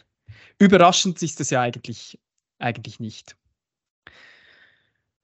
überraschend 0.58 1.22
ist 1.22 1.40
es 1.40 1.50
ja 1.50 1.60
eigentlich, 1.60 2.18
eigentlich 2.58 2.98
nicht. 2.98 3.36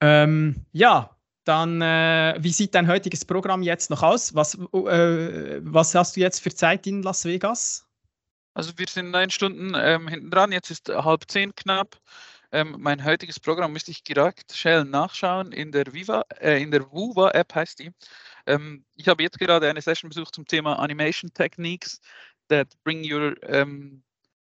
Ähm, 0.00 0.66
ja, 0.72 1.16
dann, 1.44 1.82
äh, 1.82 2.36
wie 2.38 2.52
sieht 2.52 2.74
dein 2.74 2.86
heutiges 2.86 3.24
Programm 3.24 3.62
jetzt 3.62 3.90
noch 3.90 4.02
aus? 4.02 4.34
Was, 4.34 4.54
äh, 4.54 5.60
was 5.62 5.94
hast 5.94 6.16
du 6.16 6.20
jetzt 6.20 6.40
für 6.40 6.54
Zeit 6.54 6.86
in 6.86 7.02
Las 7.02 7.24
Vegas? 7.24 7.88
Also 8.54 8.72
wir 8.76 8.86
sind 8.88 9.10
neun 9.10 9.30
Stunden 9.30 9.72
ähm, 9.74 10.06
hinten 10.08 10.30
dran, 10.30 10.52
jetzt 10.52 10.70
ist 10.70 10.88
halb 10.88 11.24
zehn 11.28 11.54
knapp. 11.54 11.98
Ähm, 12.52 12.76
mein 12.78 13.04
heutiges 13.04 13.40
Programm 13.40 13.72
müsste 13.72 13.90
ich 13.90 14.04
direkt 14.04 14.52
schnell 14.52 14.84
nachschauen. 14.84 15.52
In 15.52 15.72
der 15.72 15.92
Viva, 15.92 16.24
äh, 16.40 16.62
in 16.62 16.70
der 16.70 16.90
Wuva 16.92 17.30
App 17.30 17.54
heißt 17.54 17.78
die. 17.78 17.92
Ähm, 18.46 18.84
ich 18.94 19.08
habe 19.08 19.22
jetzt 19.22 19.38
gerade 19.38 19.68
eine 19.68 19.80
Session 19.80 20.10
besucht 20.10 20.34
zum 20.34 20.46
Thema 20.46 20.78
Animation 20.78 21.32
Techniques 21.32 22.00
that 22.48 22.68
bring 22.84 23.02
your 23.10 23.34
ähm, 23.44 24.02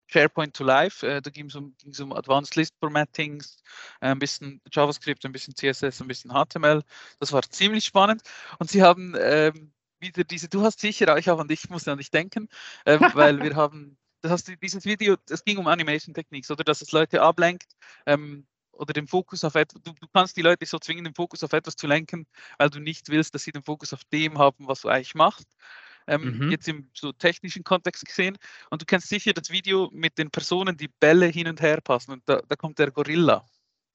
SharePoint 0.08 0.54
to 0.54 0.64
life. 0.64 1.06
Äh, 1.06 1.22
da 1.22 1.30
ging 1.30 1.46
es 1.46 1.54
um, 1.54 1.74
um, 2.00 2.12
Advanced 2.12 2.56
List 2.56 2.74
Formattings, 2.78 3.56
äh, 4.00 4.08
ein 4.08 4.18
bisschen 4.18 4.60
JavaScript, 4.70 5.24
ein 5.24 5.32
bisschen 5.32 5.54
CSS, 5.54 6.00
ein 6.00 6.08
bisschen 6.08 6.30
HTML. 6.30 6.82
Das 7.20 7.32
war 7.32 7.42
ziemlich 7.42 7.84
spannend. 7.84 8.22
Und 8.58 8.70
sie 8.70 8.82
haben 8.82 9.14
ähm, 9.18 9.72
wieder 9.98 10.24
diese, 10.24 10.48
du 10.48 10.62
hast 10.62 10.80
sicher, 10.80 11.16
ich 11.16 11.28
habe 11.28 11.40
an 11.40 11.48
dich, 11.48 11.70
muss 11.70 11.88
an 11.88 11.98
dich 11.98 12.10
denken, 12.10 12.48
äh, 12.84 12.98
weil 13.14 13.42
wir 13.42 13.56
haben 13.56 13.96
das 14.24 14.32
heißt, 14.32 14.52
dieses 14.62 14.86
Video, 14.86 15.16
es 15.28 15.44
ging 15.44 15.58
um 15.58 15.66
Animation 15.66 16.14
Techniques, 16.14 16.50
oder 16.50 16.64
dass 16.64 16.80
es 16.80 16.92
Leute 16.92 17.20
ablenkt 17.20 17.76
ähm, 18.06 18.46
oder 18.72 18.94
den 18.94 19.06
Fokus 19.06 19.44
auf 19.44 19.54
etwas, 19.54 19.82
du, 19.82 19.92
du, 19.92 20.06
kannst 20.14 20.34
die 20.38 20.40
Leute 20.40 20.64
so 20.64 20.78
zwingen, 20.78 21.04
den 21.04 21.14
Fokus 21.14 21.44
auf 21.44 21.52
etwas 21.52 21.76
zu 21.76 21.86
lenken, 21.86 22.26
weil 22.58 22.70
du 22.70 22.80
nicht 22.80 23.10
willst, 23.10 23.34
dass 23.34 23.44
sie 23.44 23.52
den 23.52 23.62
Fokus 23.62 23.92
auf 23.92 24.02
dem 24.04 24.38
haben, 24.38 24.66
was 24.66 24.80
du 24.80 24.88
eigentlich 24.88 25.14
machst. 25.14 25.46
Ähm, 26.06 26.38
mhm. 26.38 26.50
Jetzt 26.50 26.66
im 26.68 26.88
so 26.94 27.12
technischen 27.12 27.64
Kontext 27.64 28.06
gesehen. 28.06 28.38
Und 28.70 28.80
du 28.80 28.86
kennst 28.86 29.08
sicher 29.10 29.34
das 29.34 29.50
Video 29.50 29.90
mit 29.92 30.16
den 30.16 30.30
Personen, 30.30 30.76
die 30.76 30.88
Bälle 30.88 31.26
hin 31.26 31.46
und 31.46 31.60
her 31.60 31.82
passen. 31.82 32.12
Und 32.12 32.22
da, 32.26 32.40
da 32.48 32.56
kommt 32.56 32.78
der 32.78 32.90
Gorilla. 32.90 33.44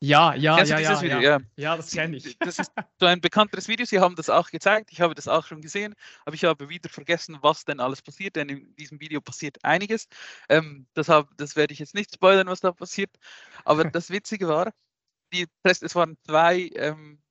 Ja, 0.01 0.33
ja, 0.33 0.55
Kennst 0.55 0.71
ja, 0.71 0.79
ja, 0.79 1.01
Video? 1.01 1.19
ja. 1.19 1.39
Ja, 1.57 1.75
das 1.75 1.91
kenne 1.91 2.15
ich. 2.15 2.37
Das 2.39 2.57
ist 2.57 2.71
so 2.99 3.05
ein 3.05 3.19
bekannteres 3.19 3.67
Video. 3.67 3.85
Sie 3.85 3.99
haben 3.99 4.15
das 4.15 4.29
auch 4.29 4.49
gezeigt. 4.49 4.91
Ich 4.91 5.01
habe 5.01 5.13
das 5.13 5.27
auch 5.27 5.45
schon 5.45 5.61
gesehen. 5.61 5.93
Aber 6.25 6.35
ich 6.35 6.45
habe 6.45 6.69
wieder 6.69 6.87
vergessen, 6.87 7.37
was 7.41 7.65
denn 7.65 7.81
alles 7.81 8.01
passiert. 8.01 8.37
Denn 8.37 8.47
in 8.47 8.75
diesem 8.77 9.01
Video 9.01 9.19
passiert 9.19 9.57
einiges. 9.63 10.07
Ähm, 10.47 10.87
das, 10.93 11.09
hab, 11.09 11.35
das 11.37 11.57
werde 11.57 11.73
ich 11.73 11.79
jetzt 11.79 11.95
nicht 11.95 12.13
spoilern, 12.13 12.47
was 12.47 12.61
da 12.61 12.71
passiert. 12.71 13.11
Aber 13.65 13.83
das 13.91 14.09
Witzige 14.09 14.47
war, 14.47 14.71
die, 15.33 15.47
es 15.63 15.95
waren 15.95 16.17
zwei 16.25 16.69
ähm, 16.75 17.21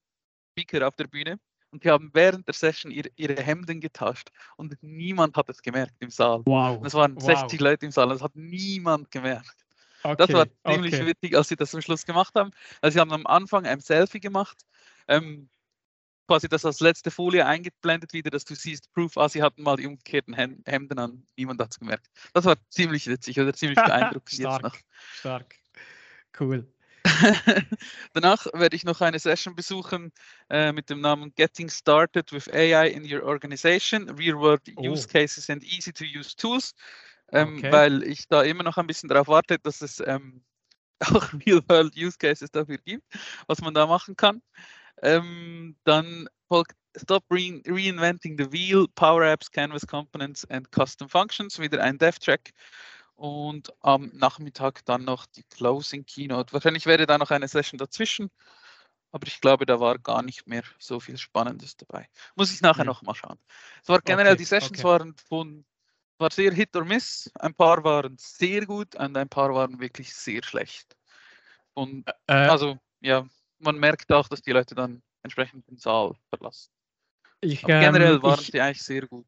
Speaker 0.53 0.87
auf 0.87 0.97
der 0.97 1.07
Bühne. 1.07 1.41
Und 1.71 1.85
die 1.85 1.91
haben 1.91 2.11
während 2.13 2.47
der 2.47 2.55
Session 2.55 2.93
ihre, 2.93 3.09
ihre 3.17 3.43
Hemden 3.43 3.81
getauscht. 3.81 4.29
Und 4.57 4.77
niemand 4.83 5.37
hat 5.37 5.49
es 5.49 5.63
gemerkt 5.63 5.95
im 6.01 6.11
Saal. 6.11 6.43
Wow. 6.45 6.85
Es 6.85 6.93
waren 6.93 7.15
wow. 7.17 7.25
60 7.25 7.61
Leute 7.61 7.87
im 7.87 7.93
Saal. 7.93 8.11
Das 8.11 8.23
hat 8.23 8.37
niemand 8.37 9.11
gemerkt. 9.11 9.68
Okay, 10.13 10.27
das 10.27 10.33
war 10.33 10.47
ziemlich 10.73 10.95
okay. 10.95 11.07
witzig, 11.07 11.37
als 11.37 11.49
sie 11.49 11.57
das 11.57 11.75
am 11.75 11.83
Schluss 11.83 12.07
gemacht 12.07 12.35
haben. 12.35 12.51
Also 12.81 12.95
sie 12.95 13.01
haben 13.01 13.13
am 13.13 13.27
Anfang 13.27 13.67
ein 13.67 13.81
Selfie 13.81 14.21
gemacht, 14.21 14.57
ähm, 15.07 15.49
quasi 16.27 16.49
das 16.49 16.65
als 16.65 16.81
letzte 16.81 17.11
Folie 17.11 17.47
eingeblendet 17.47 18.13
wieder, 18.13 18.31
dass 18.31 18.45
du 18.45 18.55
siehst, 18.55 18.93
Proof, 18.93 19.17
ah, 19.17 19.29
sie 19.29 19.43
hatten 19.43 19.63
mal 19.63 19.77
die 19.77 19.87
umgekehrten 19.87 20.35
Hemden 20.35 20.99
an, 20.99 21.27
niemand 21.37 21.61
hat 21.61 21.73
es 21.73 21.79
gemerkt. 21.79 22.07
Das 22.35 22.45
war 22.45 22.57
ziemlich 22.69 23.07
witzig 23.07 23.41
oder 23.41 23.53
ziemlich 23.55 23.83
beeindruckend 23.83 24.33
stark, 24.33 24.63
jetzt 24.63 24.63
noch. 24.63 24.77
Stark, 25.15 25.55
cool. 26.39 26.67
Danach 28.13 28.47
werde 28.53 28.77
ich 28.77 28.85
noch 28.85 29.01
eine 29.01 29.19
Session 29.19 29.55
besuchen 29.55 30.13
äh, 30.51 30.73
mit 30.73 30.91
dem 30.91 31.01
Namen 31.01 31.33
Getting 31.35 31.71
Started 31.71 32.33
with 32.33 32.53
AI 32.53 32.89
in 32.89 33.11
Your 33.11 33.23
Organization, 33.23 34.11
Real 34.11 34.37
World 34.37 34.63
oh. 34.77 34.83
Use 34.83 35.09
Cases 35.09 35.49
and 35.49 35.65
Easy 35.65 35.93
to 35.93 36.05
Use 36.05 36.37
Tools 36.37 36.75
ähm, 37.33 37.59
okay. 37.59 37.73
weil 37.73 38.03
ich 38.03 38.29
da 38.29 38.43
immer 38.43 38.63
noch 38.63 38.77
ein 38.77 38.87
bisschen 38.87 39.09
darauf 39.09 39.29
warte, 39.29 39.59
dass 39.59 39.81
es 39.81 40.01
ähm, 40.01 40.43
auch 41.01 41.33
Real-World 41.33 41.97
Use 41.97 42.19
Cases 42.19 42.51
dafür 42.51 42.79
gibt, 42.79 43.05
was 43.47 43.61
man 43.61 43.75
da 43.75 43.87
machen 43.87 44.17
kann. 44.17 44.43
Ähm, 45.03 45.77
dann 45.85 46.29
folgt 46.49 46.75
Stop 46.97 47.25
Re 47.31 47.61
Reinventing 47.67 48.37
the 48.39 48.51
Wheel, 48.51 48.87
Power 48.95 49.23
Apps, 49.25 49.51
Canvas 49.51 49.87
Components 49.87 50.45
and 50.47 50.69
Custom 50.73 51.09
Functions, 51.09 51.59
wieder 51.59 51.83
ein 51.83 51.99
Dev-Track. 51.99 52.51
Und 53.15 53.73
am 53.81 54.11
Nachmittag 54.15 54.85
dann 54.85 55.05
noch 55.05 55.27
die 55.27 55.43
Closing 55.43 56.07
Keynote. 56.07 56.53
Wahrscheinlich 56.53 56.87
wäre 56.87 57.05
da 57.05 57.19
noch 57.19 57.33
eine 57.33 57.49
Session 57.49 57.77
dazwischen, 57.77 58.31
aber 59.11 59.27
ich 59.27 59.41
glaube, 59.41 59.67
da 59.67 59.81
war 59.81 59.99
gar 59.99 60.23
nicht 60.23 60.47
mehr 60.47 60.63
so 60.79 61.01
viel 61.01 61.19
Spannendes 61.19 61.77
dabei. 61.77 62.09
Muss 62.37 62.53
ich 62.53 62.61
nachher 62.61 62.85
mhm. 62.85 62.89
noch 62.89 63.03
mal 63.03 63.15
schauen. 63.15 63.39
Es 63.83 63.89
war 63.89 64.01
generell, 64.01 64.35
okay, 64.35 64.39
die 64.39 64.45
Sessions 64.45 64.79
okay. 64.79 64.85
waren 64.85 65.17
von 65.29 65.65
war 66.19 66.31
sehr 66.31 66.53
Hit 66.53 66.75
or 66.77 66.85
Miss. 66.85 67.31
Ein 67.39 67.55
paar 67.55 67.83
waren 67.85 68.17
sehr 68.19 68.67
gut 68.67 68.95
und 68.97 69.17
ein 69.17 69.29
paar 69.29 69.55
waren 69.55 69.79
wirklich 69.81 70.15
sehr 70.15 70.43
schlecht. 70.43 70.97
Und 71.75 72.09
äh, 72.27 72.33
also, 72.33 72.79
ja, 73.01 73.27
man 73.59 73.79
merkt 73.79 74.13
auch, 74.13 74.29
dass 74.29 74.43
die 74.43 74.53
Leute 74.53 74.75
dann 74.75 75.03
entsprechend 75.23 75.69
den 75.69 75.79
Saal 75.79 76.15
verlassen. 76.29 76.71
Ich, 77.41 77.65
Aber 77.65 77.81
generell 77.81 78.17
ähm, 78.17 78.23
waren 78.23 78.41
ich, 78.41 78.49
sie 78.49 78.61
eigentlich 78.61 78.83
sehr 78.83 79.07
gut. 79.07 79.27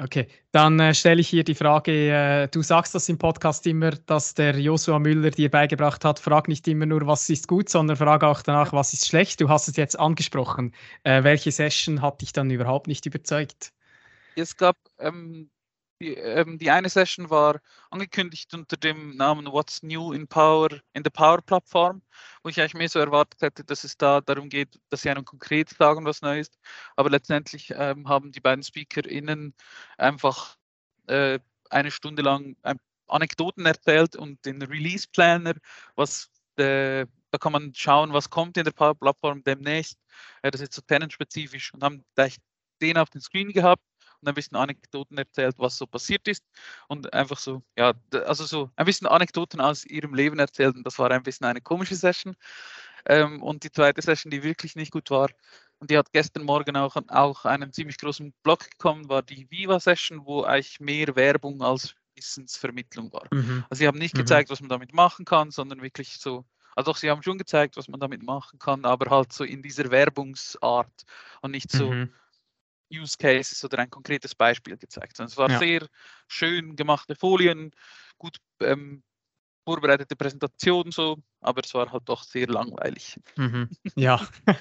Okay, 0.00 0.28
dann 0.52 0.78
äh, 0.78 0.94
stelle 0.94 1.20
ich 1.20 1.28
hier 1.28 1.42
die 1.42 1.56
Frage, 1.56 1.92
äh, 1.92 2.48
du 2.48 2.62
sagst 2.62 2.94
das 2.94 3.08
im 3.08 3.18
Podcast 3.18 3.66
immer, 3.66 3.90
dass 3.90 4.32
der 4.32 4.56
Joshua 4.56 5.00
Müller 5.00 5.30
dir 5.30 5.50
beigebracht 5.50 6.04
hat, 6.04 6.20
frag 6.20 6.46
nicht 6.46 6.68
immer 6.68 6.86
nur, 6.86 7.06
was 7.08 7.28
ist 7.28 7.48
gut, 7.48 7.68
sondern 7.68 7.96
frag 7.96 8.22
auch 8.22 8.40
danach, 8.42 8.72
was 8.72 8.92
ist 8.92 9.08
schlecht. 9.08 9.40
Du 9.40 9.48
hast 9.48 9.66
es 9.66 9.76
jetzt 9.76 9.98
angesprochen. 9.98 10.72
Äh, 11.02 11.24
welche 11.24 11.50
Session 11.50 12.00
hat 12.00 12.20
dich 12.20 12.32
dann 12.32 12.48
überhaupt 12.48 12.86
nicht 12.86 13.06
überzeugt? 13.06 13.72
Es 14.36 14.56
gab 14.56 14.76
ähm, 15.00 15.50
Die, 16.00 16.14
ähm, 16.14 16.58
die, 16.58 16.70
eine 16.70 16.88
Session 16.88 17.28
war 17.28 17.60
angekündigt 17.90 18.54
unter 18.54 18.76
dem 18.76 19.16
Namen 19.16 19.46
What's 19.46 19.82
New 19.82 20.12
in 20.12 20.28
Power 20.28 20.68
in 20.92 21.02
the 21.02 21.10
Power 21.10 21.42
Plattform, 21.42 22.02
wo 22.42 22.50
ich 22.50 22.60
eigentlich 22.60 22.74
mehr 22.74 22.88
so 22.88 23.00
erwartet 23.00 23.42
hätte, 23.42 23.64
dass 23.64 23.82
es 23.82 23.96
da 23.96 24.20
darum 24.20 24.48
geht, 24.48 24.78
dass 24.90 25.02
sie 25.02 25.10
einem 25.10 25.24
konkret 25.24 25.70
sagen, 25.70 26.04
was 26.04 26.22
neu 26.22 26.38
ist. 26.38 26.56
Aber 26.94 27.10
letztendlich 27.10 27.72
ähm, 27.76 28.08
haben 28.08 28.30
die 28.30 28.40
beiden 28.40 28.62
SpeakerInnen 28.62 29.54
einfach 29.96 30.56
äh, 31.08 31.40
eine 31.70 31.90
Stunde 31.90 32.22
lang 32.22 32.56
ein 32.62 32.78
Anekdoten 33.08 33.66
erzählt 33.66 34.14
und 34.14 34.44
den 34.44 34.62
Release 34.62 35.08
Planner, 35.12 35.54
was 35.96 36.30
äh, 36.58 37.06
da 37.30 37.38
kann 37.38 37.52
man 37.52 37.74
schauen, 37.74 38.12
was 38.12 38.30
kommt 38.30 38.56
in 38.56 38.64
der 38.64 38.72
Power 38.72 38.94
Plattform 38.94 39.42
demnächst. 39.42 39.98
Äh, 40.42 40.52
das 40.52 40.60
ist 40.60 40.74
so 40.74 40.82
tenant-spezifisch 40.82 41.74
und 41.74 41.82
haben 41.82 42.04
gleich 42.14 42.36
den 42.80 42.98
auf 42.98 43.10
den 43.10 43.20
Screen 43.20 43.52
gehabt 43.52 43.82
und 44.20 44.28
ein 44.28 44.34
bisschen 44.34 44.56
Anekdoten 44.56 45.18
erzählt, 45.18 45.56
was 45.58 45.78
so 45.78 45.86
passiert 45.86 46.26
ist 46.28 46.44
und 46.88 47.12
einfach 47.12 47.38
so, 47.38 47.62
ja, 47.76 47.94
also 48.26 48.44
so 48.44 48.70
ein 48.76 48.86
bisschen 48.86 49.06
Anekdoten 49.06 49.60
aus 49.60 49.84
ihrem 49.84 50.14
Leben 50.14 50.38
erzählt 50.38 50.74
und 50.76 50.84
das 50.84 50.98
war 50.98 51.10
ein 51.10 51.22
bisschen 51.22 51.46
eine 51.46 51.60
komische 51.60 51.94
Session. 51.94 52.36
Ähm, 53.06 53.42
und 53.42 53.64
die 53.64 53.70
zweite 53.70 54.02
Session, 54.02 54.30
die 54.30 54.42
wirklich 54.42 54.76
nicht 54.76 54.92
gut 54.92 55.10
war, 55.10 55.28
und 55.80 55.90
die 55.90 55.96
hat 55.96 56.12
gestern 56.12 56.42
Morgen 56.42 56.76
auch, 56.76 56.96
auch 57.08 57.44
einen 57.44 57.72
ziemlich 57.72 57.98
großen 57.98 58.34
Blog 58.42 58.68
gekommen, 58.70 59.08
war 59.08 59.22
die 59.22 59.48
Viva-Session, 59.50 60.26
wo 60.26 60.42
eigentlich 60.42 60.80
mehr 60.80 61.14
Werbung 61.14 61.62
als 61.62 61.94
Wissensvermittlung 62.16 63.12
war. 63.12 63.28
Mhm. 63.32 63.64
Also 63.70 63.78
sie 63.78 63.86
haben 63.86 63.98
nicht 63.98 64.14
mhm. 64.14 64.20
gezeigt, 64.20 64.50
was 64.50 64.60
man 64.60 64.68
damit 64.68 64.92
machen 64.92 65.24
kann, 65.24 65.52
sondern 65.52 65.80
wirklich 65.80 66.18
so, 66.18 66.44
also 66.74 66.90
doch, 66.90 66.98
sie 66.98 67.10
haben 67.10 67.22
schon 67.22 67.38
gezeigt, 67.38 67.76
was 67.76 67.88
man 67.88 68.00
damit 68.00 68.24
machen 68.24 68.58
kann, 68.58 68.84
aber 68.84 69.10
halt 69.10 69.32
so 69.32 69.44
in 69.44 69.62
dieser 69.62 69.90
Werbungsart 69.90 71.04
und 71.42 71.52
nicht 71.52 71.70
so 71.70 71.92
mhm. 71.92 72.12
Use 72.92 73.16
Cases 73.18 73.62
oder 73.64 73.78
ein 73.78 73.90
konkretes 73.90 74.34
Beispiel 74.34 74.76
gezeigt. 74.76 75.18
es 75.20 75.36
war 75.36 75.50
ja. 75.50 75.58
sehr 75.58 75.86
schön 76.26 76.76
gemachte 76.76 77.14
Folien, 77.14 77.70
gut 78.18 78.38
ähm, 78.60 79.02
vorbereitete 79.64 80.16
Präsentation 80.16 80.90
so, 80.90 81.18
aber 81.40 81.62
es 81.62 81.74
war 81.74 81.92
halt 81.92 82.08
doch 82.08 82.22
sehr 82.22 82.46
langweilig. 82.46 83.18
Mhm. 83.36 83.68
Ja. 83.96 84.26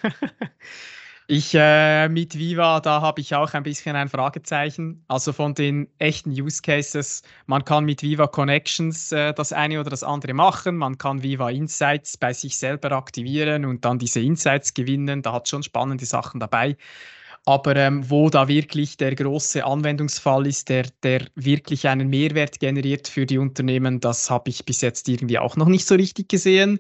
Ich 1.30 1.54
äh, 1.56 2.08
mit 2.08 2.38
Viva, 2.38 2.80
da 2.80 3.02
habe 3.02 3.20
ich 3.20 3.36
auch 3.36 3.54
ein 3.54 3.64
bisschen 3.64 3.98
ein 3.98 4.08
Fragezeichen. 4.08 5.04
Also 5.10 5.34
von 5.34 5.54
den 5.54 5.90
echten 5.98 6.30
Use 6.30 6.62
Cases, 6.62 7.22
man 7.48 7.66
kann 7.66 7.84
mit 7.84 8.02
Viva 8.02 8.28
Connections 8.28 9.12
äh, 9.12 9.34
das 9.34 9.52
eine 9.52 9.82
oder 9.82 9.90
das 9.90 10.04
andere 10.04 10.34
machen, 10.34 10.78
man 10.78 10.98
kann 10.98 11.24
Viva 11.24 11.50
Insights 11.50 12.16
bei 12.16 12.32
sich 12.32 12.58
selber 12.58 12.94
aktivieren 12.94 13.66
und 13.66 13.84
dann 13.84 14.00
diese 14.00 14.22
Insights 14.22 14.74
gewinnen. 14.74 15.22
Da 15.22 15.34
hat 15.34 15.50
schon 15.50 15.64
spannende 15.64 16.06
Sachen 16.06 16.40
dabei. 16.40 16.78
Aber 17.46 17.76
ähm, 17.76 18.10
wo 18.10 18.30
da 18.30 18.48
wirklich 18.48 18.98
der 18.98 19.16
große 19.16 19.64
Anwendungsfall 19.64 20.48
ist, 20.48 20.70
der, 20.70 20.86
der 21.04 21.28
wirklich 21.36 21.88
einen 21.88 22.10
Mehrwert 22.10 22.60
generiert 22.60 23.08
für 23.08 23.26
die 23.26 23.38
Unternehmen, 23.38 24.00
das 24.00 24.30
habe 24.30 24.50
ich 24.50 24.66
bis 24.66 24.82
jetzt 24.82 25.08
irgendwie 25.08 25.40
auch 25.40 25.56
noch 25.56 25.68
nicht 25.68 25.88
so 25.88 25.96
richtig 25.96 26.30
gesehen. 26.30 26.80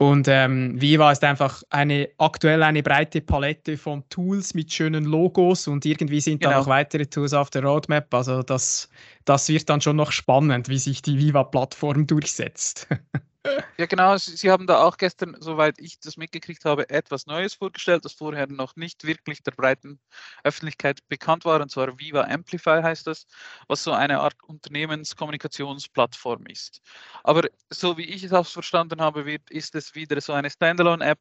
Und 0.00 0.28
ähm, 0.28 0.80
Viva 0.80 1.12
ist 1.12 1.22
einfach 1.24 1.62
eine 1.68 2.08
aktuell 2.16 2.62
eine 2.62 2.82
breite 2.82 3.20
Palette 3.20 3.76
von 3.76 4.02
Tools 4.08 4.54
mit 4.54 4.72
schönen 4.72 5.04
Logos 5.04 5.68
und 5.68 5.84
irgendwie 5.84 6.22
sind 6.22 6.40
genau. 6.40 6.52
da 6.52 6.58
noch 6.60 6.66
weitere 6.68 7.04
Tools 7.04 7.34
auf 7.34 7.50
der 7.50 7.64
Roadmap. 7.64 8.14
Also 8.14 8.42
das, 8.42 8.88
das 9.26 9.50
wird 9.50 9.68
dann 9.68 9.82
schon 9.82 9.96
noch 9.96 10.10
spannend, 10.10 10.70
wie 10.70 10.78
sich 10.78 11.02
die 11.02 11.18
Viva-Plattform 11.18 12.06
durchsetzt. 12.06 12.88
Ja, 13.78 13.86
genau. 13.86 14.16
Sie 14.18 14.50
haben 14.50 14.66
da 14.66 14.82
auch 14.84 14.96
gestern, 14.98 15.34
soweit 15.40 15.78
ich 15.78 15.98
das 16.00 16.16
mitgekriegt 16.18 16.64
habe, 16.66 16.90
etwas 16.90 17.24
Neues 17.26 17.54
vorgestellt, 17.54 18.04
das 18.04 18.12
vorher 18.12 18.46
noch 18.46 18.76
nicht 18.76 19.04
wirklich 19.04 19.42
der 19.42 19.52
breiten 19.52 19.98
Öffentlichkeit 20.44 21.00
bekannt 21.08 21.44
war, 21.46 21.60
und 21.60 21.70
zwar 21.70 21.98
Viva 21.98 22.22
Amplify 22.24 22.82
heißt 22.82 23.06
das, 23.06 23.26
was 23.68 23.82
so 23.82 23.92
eine 23.92 24.20
Art 24.20 24.34
Unternehmenskommunikationsplattform 24.44 26.44
ist. 26.46 26.82
Aber 27.24 27.48
so 27.70 27.96
wie 27.96 28.04
ich 28.04 28.22
es 28.24 28.32
auch 28.34 28.46
verstanden 28.46 29.00
habe, 29.00 29.24
wird, 29.24 29.50
ist 29.50 29.74
es 29.74 29.94
wieder 29.94 30.20
so 30.20 30.32
eine 30.34 30.50
Standalone-App. 30.50 31.20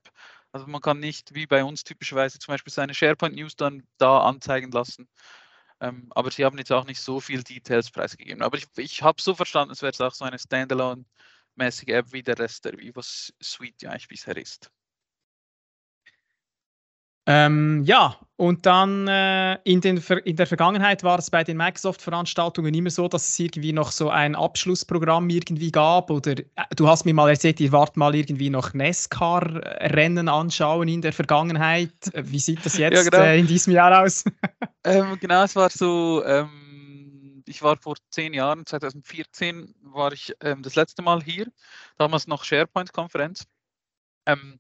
Also 0.52 0.68
man 0.68 0.82
kann 0.82 1.00
nicht 1.00 1.34
wie 1.36 1.48
bei 1.48 1.64
uns 1.64 1.84
typischerweise 1.86 2.40
zum 2.40 2.54
Beispiel 2.54 2.74
seine 2.74 2.94
SharePoint-News 2.94 3.56
dann 3.56 3.84
da 3.98 4.20
anzeigen 4.22 4.72
lassen. 4.72 5.08
Ähm, 5.82 6.08
aber 6.12 6.32
sie 6.32 6.44
haben 6.46 6.58
jetzt 6.58 6.72
auch 6.72 6.86
nicht 6.86 7.02
so 7.02 7.20
viel 7.22 7.44
Details 7.44 7.90
preisgegeben. 7.92 8.42
Aber 8.44 8.58
ich, 8.58 8.66
ich 8.78 9.02
habe 9.04 9.22
so 9.22 9.36
verstanden, 9.36 9.72
es 9.74 9.82
wäre 9.82 9.94
auch 10.08 10.14
so 10.14 10.26
eine 10.26 10.40
Standalone-App 10.40 11.06
mäßige 11.60 11.90
App 11.90 12.12
wie 12.12 12.24
der 12.24 12.40
Rest 12.40 12.66
der 12.66 12.78
Vivo 12.78 13.02
Suite 13.04 13.84
ja 13.84 13.92
eigentlich 13.92 14.08
bisher 14.08 14.36
ist. 14.38 14.72
Ähm, 17.28 17.84
ja, 17.84 18.16
und 18.38 18.66
dann 18.66 19.08
äh, 19.08 19.60
in, 19.64 19.82
den, 19.82 19.98
in 20.24 20.36
der 20.36 20.48
Vergangenheit 20.48 21.04
war 21.04 21.20
es 21.20 21.30
bei 21.30 21.44
den 21.44 21.58
Microsoft-Veranstaltungen 21.58 22.74
immer 22.74 22.90
so, 22.90 23.08
dass 23.08 23.30
es 23.30 23.38
irgendwie 23.38 23.72
noch 23.72 23.92
so 23.92 24.10
ein 24.10 24.34
Abschlussprogramm 24.34 25.30
irgendwie 25.30 25.72
gab. 25.72 26.10
Oder 26.10 26.32
äh, 26.32 26.44
du 26.76 26.88
hast 26.88 27.06
mir 27.06 27.14
mal 27.14 27.30
erzählt, 27.30 27.60
ihr 27.60 27.72
wart 27.72 27.98
mal 27.98 28.16
irgendwie 28.16 28.50
noch 28.50 28.74
NASCAR-Rennen 28.74 30.28
anschauen 30.28 30.88
in 30.88 31.04
der 31.04 31.14
Vergangenheit. 31.14 31.92
Wie 32.16 32.40
sieht 32.40 32.66
das 32.66 32.78
jetzt 32.80 32.96
ja, 32.96 33.04
genau. 33.04 33.24
äh, 33.24 33.40
in 33.40 33.46
diesem 33.46 33.74
Jahr 33.74 34.04
aus? 34.04 34.24
ähm, 34.86 35.16
genau, 35.22 35.44
es 35.44 35.56
war 35.56 35.70
so. 35.70 36.24
Ähm 36.26 36.69
ich 37.50 37.64
war 37.64 37.78
vor 37.78 37.96
zehn 38.12 38.34
Jahren, 38.34 38.66
2014, 38.66 39.76
war 39.82 40.14
ich 40.14 40.34
ähm, 40.42 40.62
das 40.64 40.76
letzte 40.76 41.02
Mal 41.02 41.22
hier, 41.24 41.48
damals 41.98 42.28
noch 42.28 42.44
SharePoint-Konferenz. 42.44 43.48
Ähm, 44.26 44.60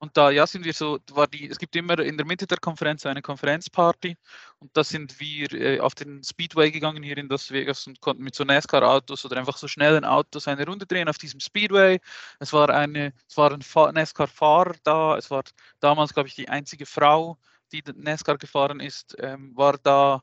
und 0.00 0.16
da 0.16 0.30
ja 0.30 0.46
sind 0.46 0.64
wir 0.64 0.72
so, 0.72 1.00
war 1.10 1.26
die, 1.26 1.48
es 1.48 1.58
gibt 1.58 1.74
immer 1.74 1.98
in 1.98 2.16
der 2.16 2.26
Mitte 2.26 2.46
der 2.46 2.58
Konferenz 2.58 3.04
eine 3.04 3.20
Konferenzparty 3.20 4.16
und 4.60 4.70
da 4.76 4.84
sind 4.84 5.18
wir 5.18 5.52
äh, 5.52 5.80
auf 5.80 5.96
den 5.96 6.22
Speedway 6.22 6.70
gegangen 6.70 7.02
hier 7.02 7.18
in 7.18 7.28
Las 7.28 7.50
Vegas 7.50 7.84
und 7.88 8.00
konnten 8.00 8.22
mit 8.22 8.36
so 8.36 8.44
NASCAR-Autos 8.44 9.24
oder 9.24 9.36
einfach 9.38 9.56
so 9.56 9.66
schnellen 9.66 10.04
Autos 10.04 10.46
eine 10.46 10.64
Runde 10.64 10.86
drehen 10.86 11.08
auf 11.08 11.18
diesem 11.18 11.40
Speedway. 11.40 12.00
Es 12.38 12.52
war 12.52 12.70
eine, 12.70 13.12
es 13.28 13.36
war 13.36 13.52
ein 13.52 13.94
NASCAR-Fahrer 13.94 14.74
da, 14.84 15.16
es 15.16 15.30
war 15.32 15.42
damals, 15.80 16.14
glaube 16.14 16.28
ich, 16.28 16.36
die 16.36 16.48
einzige 16.48 16.86
Frau, 16.86 17.36
die 17.72 17.82
NASCAR 17.96 18.38
gefahren 18.38 18.78
ist, 18.78 19.16
ähm, 19.18 19.56
war 19.56 19.78
da 19.82 20.22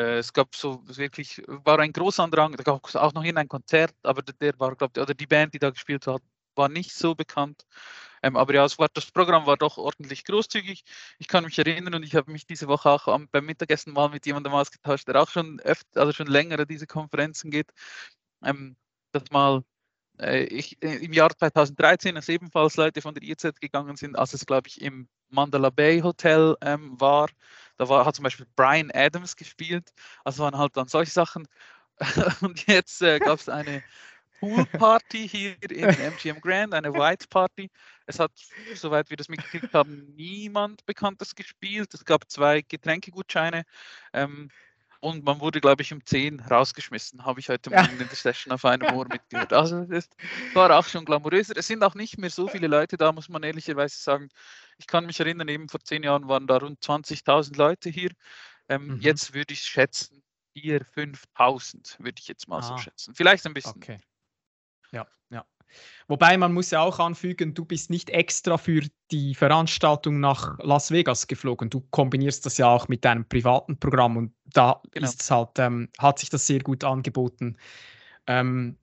es 0.00 0.32
gab 0.32 0.54
so 0.54 0.82
wirklich, 0.86 1.42
war 1.46 1.78
ein 1.80 1.92
großer 1.92 2.22
Andrang, 2.24 2.52
da 2.56 2.62
gab 2.62 2.86
es 2.86 2.96
auch 2.96 3.12
noch 3.14 3.24
ein 3.24 3.48
Konzert, 3.48 3.94
aber 4.02 4.22
der 4.22 4.58
war, 4.58 4.74
glaube 4.76 4.92
ich, 4.96 5.02
oder 5.02 5.14
die 5.14 5.26
Band, 5.26 5.54
die 5.54 5.58
da 5.58 5.70
gespielt 5.70 6.06
hat, 6.06 6.22
war 6.54 6.68
nicht 6.68 6.92
so 6.92 7.14
bekannt. 7.14 7.64
Ähm, 8.22 8.36
aber 8.36 8.54
ja, 8.54 8.66
war, 8.78 8.88
das 8.92 9.10
Programm 9.10 9.46
war 9.46 9.56
doch 9.56 9.78
ordentlich 9.78 10.24
großzügig. 10.24 10.84
Ich 11.18 11.28
kann 11.28 11.44
mich 11.44 11.58
erinnern 11.58 11.94
und 11.94 12.02
ich 12.02 12.16
habe 12.16 12.32
mich 12.32 12.46
diese 12.46 12.68
Woche 12.68 12.90
auch 12.90 13.08
am, 13.08 13.28
beim 13.30 13.46
Mittagessen 13.46 13.92
mal 13.92 14.08
mit 14.08 14.26
jemandem 14.26 14.52
ausgetauscht, 14.52 15.08
der 15.08 15.22
auch 15.22 15.30
schon 15.30 15.60
öfter, 15.60 16.00
also 16.00 16.12
schon 16.12 16.26
länger 16.26 16.66
diese 16.66 16.86
Konferenzen 16.86 17.50
geht. 17.50 17.70
Ähm, 18.44 18.76
das 19.12 19.24
mal 19.30 19.62
äh, 20.20 20.44
ich, 20.44 20.82
äh, 20.82 20.96
im 20.96 21.12
Jahr 21.12 21.30
2013, 21.30 22.16
als 22.16 22.28
ebenfalls 22.28 22.76
Leute 22.76 23.02
von 23.02 23.14
der 23.14 23.22
IZ 23.22 23.60
gegangen 23.60 23.96
sind, 23.96 24.16
als 24.18 24.34
es, 24.34 24.46
glaube 24.46 24.68
ich, 24.68 24.80
im 24.80 25.08
Mandala 25.30 25.70
Bay 25.70 26.00
Hotel 26.00 26.56
ähm, 26.62 27.00
war. 27.00 27.28
Da 27.78 27.88
war, 27.88 28.04
hat 28.04 28.16
zum 28.16 28.24
Beispiel 28.24 28.46
Brian 28.56 28.90
Adams 28.92 29.36
gespielt. 29.36 29.90
Also 30.24 30.42
waren 30.42 30.58
halt 30.58 30.76
dann 30.76 30.88
solche 30.88 31.12
Sachen. 31.12 31.48
Und 32.42 32.66
jetzt 32.66 33.00
äh, 33.02 33.18
gab 33.18 33.38
es 33.38 33.48
eine 33.48 33.82
Poolparty 34.40 35.28
hier 35.28 35.56
in 35.62 35.88
MGM 35.88 36.40
Grand, 36.40 36.74
eine 36.74 36.92
White 36.92 37.26
Party. 37.28 37.70
Es 38.06 38.18
hat, 38.18 38.32
soweit 38.74 39.10
wir 39.10 39.16
das 39.16 39.28
mitgekriegt 39.28 39.74
haben, 39.74 40.14
niemand 40.16 40.84
Bekanntes 40.86 41.34
gespielt. 41.34 41.92
Es 41.94 42.04
gab 42.04 42.30
zwei 42.30 42.62
Getränkegutscheine. 42.62 43.64
Ähm, 44.12 44.50
und 45.00 45.24
man 45.24 45.40
wurde, 45.40 45.60
glaube 45.60 45.82
ich, 45.82 45.92
um 45.92 46.04
10 46.04 46.40
rausgeschmissen, 46.40 47.24
habe 47.24 47.38
ich 47.38 47.48
heute 47.48 47.70
Morgen 47.70 47.84
ja. 47.84 47.92
in 47.92 47.98
der 47.98 48.08
Session 48.08 48.52
auf 48.52 48.64
einem 48.64 48.92
Ohr 48.96 49.06
mitgehört. 49.06 49.52
Also 49.52 49.86
es 49.90 50.08
war 50.54 50.76
auch 50.76 50.86
schon 50.86 51.04
glamouröser. 51.04 51.56
Es 51.56 51.68
sind 51.68 51.84
auch 51.84 51.94
nicht 51.94 52.18
mehr 52.18 52.30
so 52.30 52.48
viele 52.48 52.66
Leute 52.66 52.96
da, 52.96 53.12
muss 53.12 53.28
man 53.28 53.44
ehrlicherweise 53.44 53.96
sagen. 53.96 54.28
Ich 54.78 54.86
kann 54.86 55.06
mich 55.06 55.20
erinnern, 55.20 55.48
eben 55.48 55.68
vor 55.68 55.80
zehn 55.80 56.02
Jahren 56.02 56.28
waren 56.28 56.46
da 56.46 56.56
rund 56.56 56.80
20.000 56.80 57.56
Leute 57.56 57.90
hier. 57.90 58.10
Ähm, 58.68 58.86
mhm. 58.86 59.00
Jetzt 59.00 59.34
würde 59.34 59.52
ich 59.52 59.60
schätzen, 59.60 60.22
4.000, 60.56 61.16
5.000 61.36 61.98
würde 61.98 62.14
ich 62.18 62.28
jetzt 62.28 62.48
mal 62.48 62.58
ah. 62.58 62.62
so 62.62 62.78
schätzen. 62.78 63.14
Vielleicht 63.14 63.46
ein 63.46 63.54
bisschen. 63.54 63.76
Okay. 63.76 63.98
Ja, 64.92 65.06
ja. 65.30 65.44
Wobei 66.06 66.38
man 66.38 66.54
muss 66.54 66.70
ja 66.70 66.80
auch 66.80 66.98
anfügen, 66.98 67.54
du 67.54 67.64
bist 67.64 67.90
nicht 67.90 68.10
extra 68.10 68.56
für 68.56 68.82
die 69.10 69.34
Veranstaltung 69.34 70.20
nach 70.20 70.58
Las 70.60 70.90
Vegas 70.90 71.26
geflogen. 71.26 71.68
Du 71.68 71.82
kombinierst 71.90 72.46
das 72.46 72.56
ja 72.56 72.68
auch 72.68 72.88
mit 72.88 73.04
deinem 73.04 73.28
privaten 73.28 73.78
Programm 73.78 74.16
und 74.16 74.34
da 74.44 74.80
genau. 74.92 75.06
ist 75.06 75.30
halt, 75.30 75.58
ähm, 75.58 75.90
hat 75.98 76.20
sich 76.20 76.30
das 76.30 76.46
sehr 76.46 76.60
gut 76.60 76.84
angeboten. 76.84 77.58
Ähm, 78.26 78.78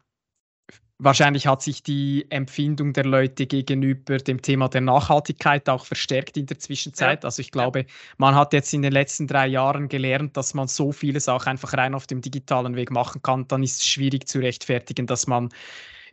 wahrscheinlich 0.98 1.48
hat 1.48 1.62
sich 1.62 1.84
die 1.84 2.26
Empfindung 2.30 2.94
der 2.94 3.06
Leute 3.06 3.46
gegenüber 3.46 4.18
dem 4.18 4.42
Thema 4.42 4.70
der 4.70 4.82
Nachhaltigkeit 4.82 5.68
auch 5.70 5.86
verstärkt 5.86 6.38
in 6.38 6.46
der 6.46 6.60
Zwischenzeit. 6.60 7.24
Ja. 7.24 7.28
Also 7.28 7.42
ich 7.42 7.52
glaube, 7.52 7.80
ja. 7.80 7.86
man 8.18 8.36
hat 8.36 8.54
jetzt 8.54 8.74
in 8.74 8.82
den 8.82 8.94
letzten 8.94 9.28
drei 9.28 9.48
Jahren 9.48 9.90
gelernt, 9.90 10.38
dass 10.38 10.54
man 10.54 10.68
so 10.68 10.92
vieles 10.92 11.28
auch 11.28 11.46
einfach 11.46 11.74
rein 11.74 11.94
auf 11.94 12.08
dem 12.08 12.22
digitalen 12.22 12.76
Weg 12.76 12.92
machen 12.92 13.22
kann. 13.22 13.48
Dann 13.48 13.64
ist 13.64 13.82
es 13.82 13.88
schwierig 13.88 14.28
zu 14.28 14.40
rechtfertigen, 14.40 15.08
dass 15.08 15.28
man 15.28 15.50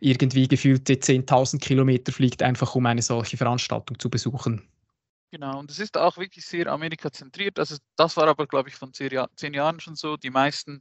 irgendwie 0.01 0.47
gefühlte 0.47 0.93
10.000 0.93 1.59
Kilometer 1.59 2.11
fliegt, 2.11 2.43
einfach 2.43 2.75
um 2.75 2.85
eine 2.85 3.01
solche 3.01 3.37
Veranstaltung 3.37 3.97
zu 3.99 4.09
besuchen. 4.09 4.61
Genau, 5.33 5.57
und 5.57 5.71
es 5.71 5.79
ist 5.79 5.97
auch 5.97 6.17
wirklich 6.17 6.45
sehr 6.45 6.67
Amerika-zentriert. 6.67 7.57
Also 7.57 7.77
das 7.95 8.15
war 8.17 8.27
aber, 8.27 8.45
glaube 8.45 8.69
ich, 8.69 8.75
von 8.75 8.93
zehn, 8.93 9.11
Jahr, 9.11 9.31
zehn, 9.35 9.55
Jahren 9.55 9.79
schon 9.79 9.95
so. 9.95 10.15
Die 10.15 10.29
meisten 10.29 10.79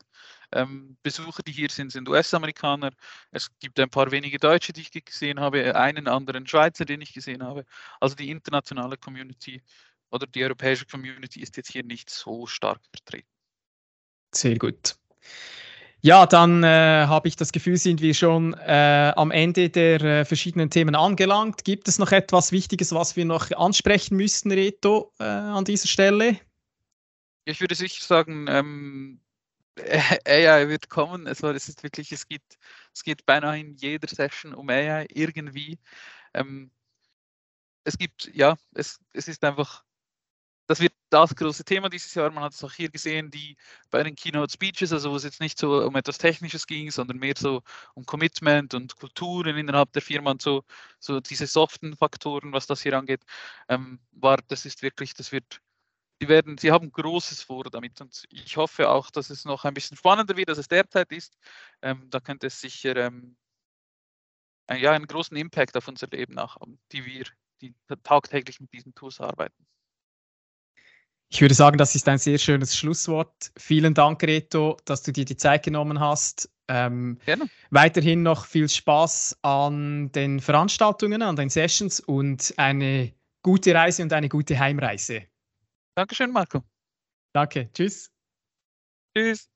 ähm, 0.52 0.98
Besucher, 1.02 1.42
die 1.42 1.52
hier 1.52 1.70
sind, 1.70 1.90
sind 1.90 2.06
US-Amerikaner. 2.06 2.90
Es 3.30 3.48
gibt 3.60 3.80
ein 3.80 3.88
paar 3.88 4.10
wenige 4.10 4.36
Deutsche, 4.38 4.74
die 4.74 4.82
ich 4.82 4.90
gesehen 5.06 5.40
habe, 5.40 5.74
einen 5.74 6.06
anderen 6.06 6.46
Schweizer, 6.46 6.84
den 6.84 7.00
ich 7.00 7.14
gesehen 7.14 7.42
habe. 7.42 7.64
Also 7.98 8.14
die 8.14 8.28
internationale 8.28 8.98
Community 8.98 9.62
oder 10.10 10.26
die 10.26 10.44
europäische 10.44 10.84
Community 10.84 11.40
ist 11.40 11.56
jetzt 11.56 11.72
hier 11.72 11.82
nicht 11.82 12.10
so 12.10 12.46
stark 12.46 12.82
vertreten. 12.94 13.30
Sehr 14.34 14.58
gut. 14.58 14.96
Ja, 16.04 16.26
dann 16.26 16.64
äh, 16.64 16.66
habe 17.06 17.28
ich 17.28 17.36
das 17.36 17.52
Gefühl, 17.52 17.76
sind 17.76 18.00
wir 18.00 18.12
schon 18.12 18.54
äh, 18.54 19.12
am 19.14 19.30
Ende 19.30 19.70
der 19.70 20.00
äh, 20.00 20.24
verschiedenen 20.24 20.68
Themen 20.68 20.96
angelangt. 20.96 21.64
Gibt 21.64 21.86
es 21.86 22.00
noch 22.00 22.10
etwas 22.10 22.50
Wichtiges, 22.50 22.92
was 22.92 23.14
wir 23.14 23.24
noch 23.24 23.52
ansprechen 23.52 24.16
müssten, 24.16 24.50
Reto, 24.50 25.12
äh, 25.20 25.22
an 25.24 25.64
dieser 25.64 25.86
Stelle? 25.86 26.40
Ich 27.44 27.60
würde 27.60 27.76
sicher 27.76 28.04
sagen, 28.04 28.46
ähm, 28.48 29.20
AI 30.26 30.68
wird 30.68 30.88
kommen. 30.88 31.28
Also 31.28 31.50
es 31.50 31.68
ist 31.68 31.84
wirklich, 31.84 32.10
es 32.10 32.26
geht, 32.26 32.42
es 32.92 33.04
geht 33.04 33.24
beinahe 33.24 33.60
in 33.60 33.76
jeder 33.76 34.08
Session 34.08 34.54
um 34.54 34.68
AI 34.70 35.06
irgendwie. 35.08 35.78
Ähm, 36.34 36.72
es 37.84 37.96
gibt, 37.96 38.28
ja, 38.34 38.56
es, 38.74 38.98
es 39.12 39.28
ist 39.28 39.44
einfach 39.44 39.84
das 40.66 40.80
wird 40.80 40.94
das 41.12 41.34
große 41.34 41.64
Thema 41.64 41.88
dieses 41.88 42.14
Jahr. 42.14 42.30
Man 42.30 42.44
hat 42.44 42.52
es 42.54 42.64
auch 42.64 42.72
hier 42.72 42.90
gesehen, 42.90 43.30
die 43.30 43.56
bei 43.90 44.02
den 44.02 44.14
Keynote 44.16 44.52
Speeches, 44.52 44.92
also 44.92 45.12
wo 45.12 45.16
es 45.16 45.24
jetzt 45.24 45.40
nicht 45.40 45.58
so 45.58 45.84
um 45.84 45.94
etwas 45.96 46.18
Technisches 46.18 46.66
ging, 46.66 46.90
sondern 46.90 47.18
mehr 47.18 47.34
so 47.36 47.62
um 47.94 48.06
Commitment 48.06 48.74
und 48.74 48.96
Kulturen 48.96 49.56
innerhalb 49.56 49.92
der 49.92 50.02
Firma 50.02 50.30
und 50.32 50.42
so, 50.42 50.64
so 50.98 51.20
diese 51.20 51.46
soften 51.46 51.96
Faktoren, 51.96 52.52
was 52.52 52.66
das 52.66 52.82
hier 52.82 52.96
angeht, 52.96 53.22
ähm, 53.68 54.00
war, 54.12 54.38
das 54.48 54.64
ist 54.66 54.82
wirklich, 54.82 55.14
das 55.14 55.32
wird, 55.32 55.60
die 56.22 56.28
werden, 56.28 56.58
sie 56.58 56.72
haben 56.72 56.92
Großes 56.92 57.42
vor 57.42 57.64
damit 57.64 58.00
und 58.00 58.24
ich 58.30 58.56
hoffe 58.56 58.88
auch, 58.88 59.10
dass 59.10 59.30
es 59.30 59.44
noch 59.44 59.64
ein 59.64 59.74
bisschen 59.74 59.96
spannender 59.96 60.36
wird, 60.36 60.48
als 60.50 60.58
es 60.58 60.68
derzeit 60.68 61.12
ist. 61.12 61.36
Ähm, 61.82 62.08
da 62.10 62.20
könnte 62.20 62.46
es 62.48 62.60
sicher 62.60 62.96
ähm, 62.96 63.36
ja, 64.70 64.92
einen 64.92 65.06
großen 65.06 65.36
Impact 65.36 65.76
auf 65.76 65.88
unser 65.88 66.06
Leben 66.08 66.38
auch 66.38 66.56
haben, 66.56 66.78
die 66.92 67.04
wir, 67.04 67.24
die 67.60 67.74
tagtäglich 68.02 68.60
mit 68.60 68.72
diesen 68.72 68.94
Tools 68.94 69.20
arbeiten. 69.20 69.66
Ich 71.32 71.40
würde 71.40 71.54
sagen, 71.54 71.78
das 71.78 71.94
ist 71.94 72.06
ein 72.10 72.18
sehr 72.18 72.36
schönes 72.36 72.76
Schlusswort. 72.76 73.52
Vielen 73.56 73.94
Dank, 73.94 74.22
Reto, 74.22 74.76
dass 74.84 75.02
du 75.02 75.12
dir 75.12 75.24
die 75.24 75.36
Zeit 75.36 75.64
genommen 75.64 75.98
hast. 75.98 76.50
Ähm, 76.68 77.18
Gerne. 77.24 77.48
Weiterhin 77.70 78.22
noch 78.22 78.44
viel 78.44 78.68
Spaß 78.68 79.38
an 79.40 80.12
den 80.12 80.40
Veranstaltungen, 80.40 81.22
an 81.22 81.36
den 81.36 81.48
Sessions 81.48 82.00
und 82.00 82.52
eine 82.58 83.14
gute 83.42 83.74
Reise 83.74 84.02
und 84.02 84.12
eine 84.12 84.28
gute 84.28 84.58
Heimreise. 84.58 85.22
Dankeschön, 85.94 86.32
Marco. 86.32 86.62
Danke. 87.32 87.70
Tschüss. 87.72 88.10
Tschüss. 89.16 89.51